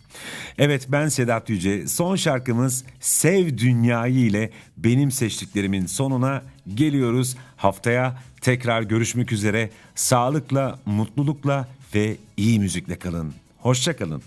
Evet 0.57 0.87
ben 0.89 1.07
Sedat 1.07 1.49
Yüce. 1.49 1.87
Son 1.87 2.15
şarkımız 2.15 2.83
Sev 2.99 3.57
Dünyayı 3.57 4.19
ile 4.25 4.51
benim 4.77 5.11
seçtiklerimin 5.11 5.85
sonuna 5.85 6.43
geliyoruz. 6.75 7.35
Haftaya 7.57 8.17
tekrar 8.41 8.81
görüşmek 8.81 9.31
üzere. 9.31 9.69
Sağlıkla, 9.95 10.79
mutlulukla 10.85 11.67
ve 11.95 12.17
iyi 12.37 12.59
müzikle 12.59 12.95
kalın. 12.99 13.33
Hoşça 13.57 13.95
kalın. 13.95 14.21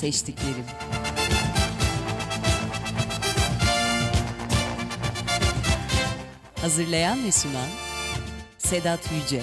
seçtiklerim. 0.00 0.64
Hazırlayan 6.60 7.24
ve 7.24 7.32
sunan 7.32 7.68
Sedat 8.58 9.00
Yüce 9.12 9.42